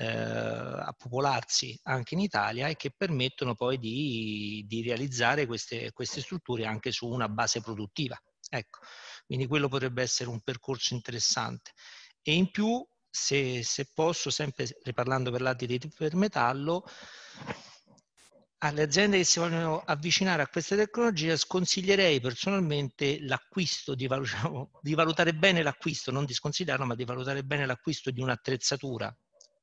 [0.00, 6.22] eh, a popolarsi anche in Italia e che permettono poi di, di realizzare queste, queste,
[6.22, 8.18] strutture anche su una base produttiva.
[8.48, 8.78] Ecco,
[9.26, 11.72] quindi quello potrebbe essere un percorso interessante.
[12.22, 16.84] E in più, se, se posso, sempre riparlando per l'addi per metallo,
[18.62, 24.94] alle aziende che si vogliono avvicinare a queste tecnologie sconsiglierei personalmente l'acquisto, di, diciamo, di
[24.94, 29.14] valutare bene l'acquisto, non di sconsigliarlo, ma di valutare bene l'acquisto di un'attrezzatura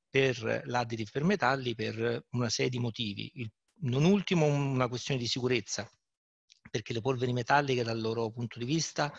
[0.10, 3.32] per l'additive per metalli per una serie di motivi.
[3.36, 5.88] Il, non ultimo una questione di sicurezza,
[6.72, 9.14] perché le polveri metalliche dal loro punto di vista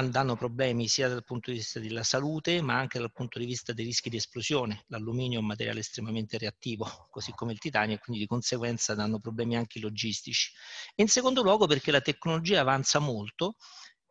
[0.00, 3.74] danno problemi sia dal punto di vista della salute ma anche dal punto di vista
[3.74, 4.84] dei rischi di esplosione.
[4.86, 9.18] L'alluminio è un materiale estremamente reattivo, così come il titanio, e quindi di conseguenza danno
[9.18, 10.50] problemi anche logistici.
[10.96, 13.56] In secondo luogo perché la tecnologia avanza molto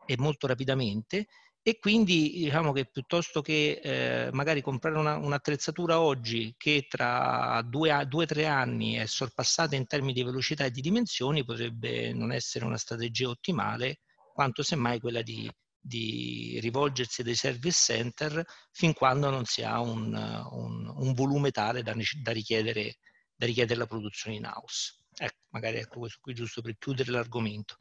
[0.05, 1.27] e molto rapidamente
[1.63, 7.91] e quindi diciamo che piuttosto che eh, magari comprare una, un'attrezzatura oggi che tra due
[7.91, 12.65] o tre anni è sorpassata in termini di velocità e di dimensioni potrebbe non essere
[12.65, 13.99] una strategia ottimale
[14.33, 15.47] quanto semmai quella di,
[15.81, 21.81] di rivolgersi ai service center fin quando non si ha un, un, un volume tale
[21.81, 22.97] da, da, richiedere,
[23.35, 24.99] da, richiedere, la produzione in house.
[25.17, 27.77] Ecco, magari ecco questo qui giusto per chiudere l'argomento.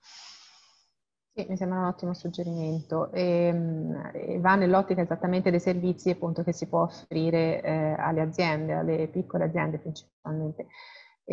[1.32, 6.42] Sì, mi sembra un ottimo suggerimento e, ehm, e va nell'ottica esattamente dei servizi appunto,
[6.42, 10.66] che si può offrire eh, alle aziende, alle piccole aziende principalmente.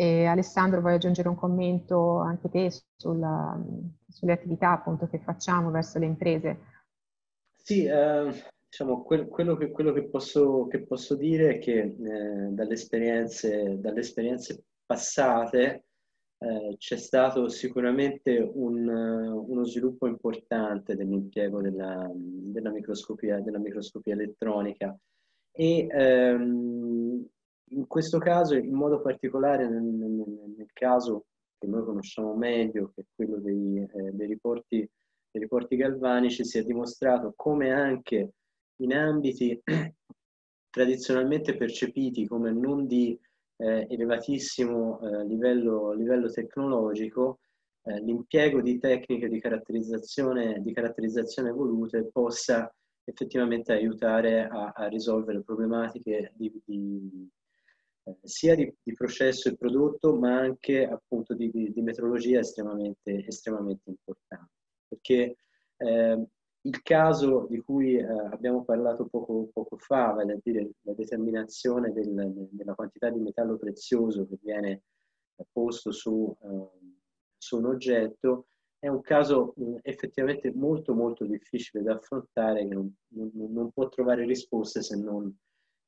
[0.00, 3.60] E Alessandro, vuoi aggiungere un commento anche te sulla,
[4.08, 6.58] sulle attività appunto che facciamo verso le imprese?
[7.56, 8.30] Sì, eh,
[8.68, 13.80] diciamo, quel, quello, che, quello che, posso, che, posso, dire è che eh, dalle, esperienze,
[13.80, 15.86] dalle esperienze passate
[16.38, 24.96] eh, c'è stato sicuramente un, uno sviluppo importante dell'impiego della, della, microscopia, della microscopia, elettronica
[25.50, 27.26] e ehm,
[27.70, 30.10] in questo caso, in modo particolare nel, nel,
[30.56, 31.26] nel, caso
[31.58, 34.76] che noi conosciamo meglio, che è quello dei, eh, dei, riporti,
[35.30, 38.32] dei riporti galvanici, si è dimostrato come anche
[38.76, 39.60] in ambiti
[40.70, 43.18] tradizionalmente percepiti come non di
[43.56, 47.40] eh, elevatissimo eh, livello, livello, tecnologico,
[47.82, 52.72] eh, l'impiego di tecniche di caratterizzazione, di caratterizzazione evolute possa
[53.04, 57.28] effettivamente aiutare a, a risolvere problematiche di, di,
[58.22, 64.52] sia di, di, processo e prodotto, ma anche appunto di, di metrologia estremamente, estremamente importante.
[64.88, 65.36] Perché
[65.76, 66.26] eh,
[66.62, 71.92] il caso di cui eh, abbiamo parlato poco, poco, fa, vale a dire la determinazione
[71.92, 74.82] del, della quantità di metallo prezioso che viene
[75.52, 76.68] posto su, eh,
[77.36, 78.48] su un oggetto,
[78.78, 84.24] è un caso effettivamente molto molto difficile da affrontare che non, non, non può trovare
[84.24, 85.34] risposte se non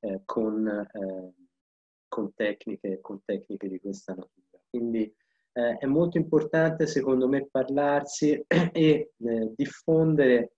[0.01, 1.33] eh, con, eh,
[2.11, 4.63] con, tecniche, con tecniche di questa natura.
[4.69, 5.11] Quindi
[5.53, 10.53] eh, è molto importante secondo me parlarsi e eh, diffondere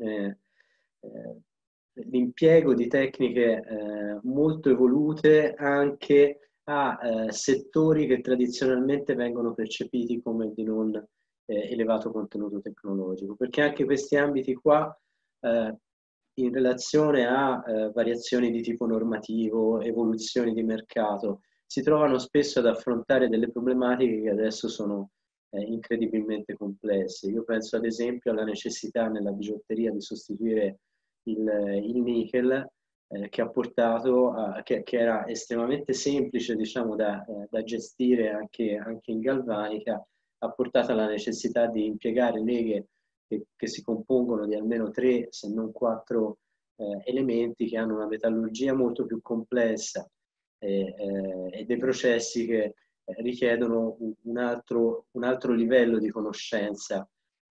[0.00, 0.38] eh,
[1.00, 1.36] eh,
[2.06, 10.52] l'impiego di tecniche eh, molto evolute anche a eh, settori che tradizionalmente vengono percepiti come
[10.54, 11.06] di non
[11.46, 14.98] elevato contenuto tecnologico, perché anche questi ambiti qua
[16.34, 17.62] in relazione a
[17.92, 24.30] variazioni di tipo normativo, evoluzioni di mercato, si trovano spesso ad affrontare delle problematiche che
[24.30, 25.10] adesso sono
[25.50, 27.30] eh, incredibilmente complesse.
[27.30, 30.78] Io penso ad esempio alla necessità nella bigiotteria di sostituire
[31.24, 32.66] il, il nickel
[33.08, 38.30] eh, che ha portato a, che, che, era estremamente semplice diciamo, da, eh, da gestire
[38.30, 40.04] anche, anche, in galvanica,
[40.38, 42.88] ha portato alla necessità di impiegare leghe
[43.38, 46.38] che, che si compongono di almeno tre, se non quattro
[46.76, 50.08] eh, elementi che hanno una metallurgia molto più complessa
[50.58, 52.74] e, eh, e dei processi che
[53.18, 57.06] richiedono un altro, un altro, livello di conoscenza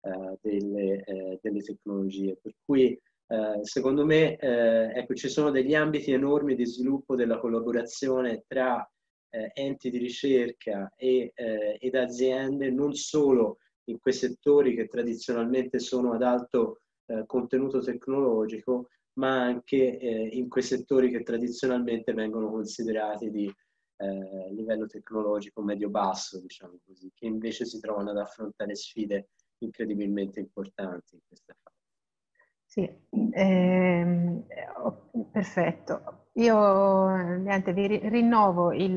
[0.02, 2.38] eh, delle, eh, delle, tecnologie.
[2.40, 7.40] Per cui eh, secondo me eh, ecco, ci sono degli ambiti enormi di sviluppo della
[7.40, 8.88] collaborazione tra
[9.32, 13.58] eh, enti di ricerca e, eh, ed aziende, non solo
[13.90, 16.82] in quei settori che tradizionalmente sono ad alto
[17.26, 23.52] contenuto tecnologico, ma anche in quei settori che tradizionalmente vengono considerati di
[24.02, 29.30] eh, livello tecnologico medio-basso, diciamo così, che invece si trovano ad affrontare sfide
[29.60, 31.78] incredibilmente importanti in questa fase.
[32.66, 32.90] Sì,
[33.32, 34.46] ehm,
[35.32, 36.19] perfetto.
[36.34, 38.96] Io niente, vi rinnovo il,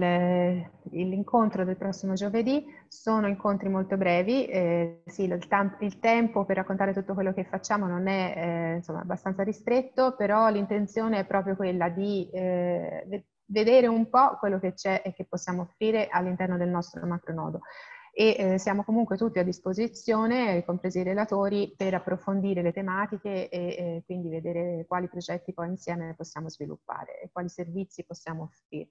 [0.91, 2.65] l'incontro del prossimo giovedì.
[2.87, 5.39] Sono incontri molto brevi, eh, sì, il,
[5.81, 10.49] il, tempo per raccontare tutto quello che facciamo non è eh, insomma, abbastanza ristretto, però
[10.51, 15.63] l'intenzione è proprio quella di eh, vedere un po' quello che c'è e che possiamo
[15.63, 17.61] offrire all'interno del nostro macronodo
[18.15, 23.59] e eh, siamo comunque tutti a disposizione, compresi i relatori, per approfondire le tematiche e
[23.59, 28.91] eh, quindi vedere quali progetti poi insieme possiamo sviluppare e quali servizi possiamo offrire.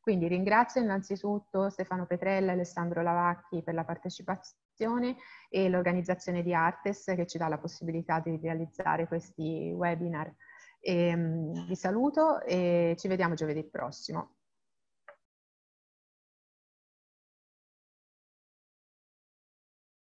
[0.00, 5.16] Quindi ringrazio innanzitutto Stefano Petrella e Alessandro Lavacchi per la partecipazione
[5.48, 10.34] e l'organizzazione di Artes che ci dà la possibilità di realizzare questi webinar.
[10.80, 14.38] E, um, vi saluto e ci vediamo giovedì prossimo.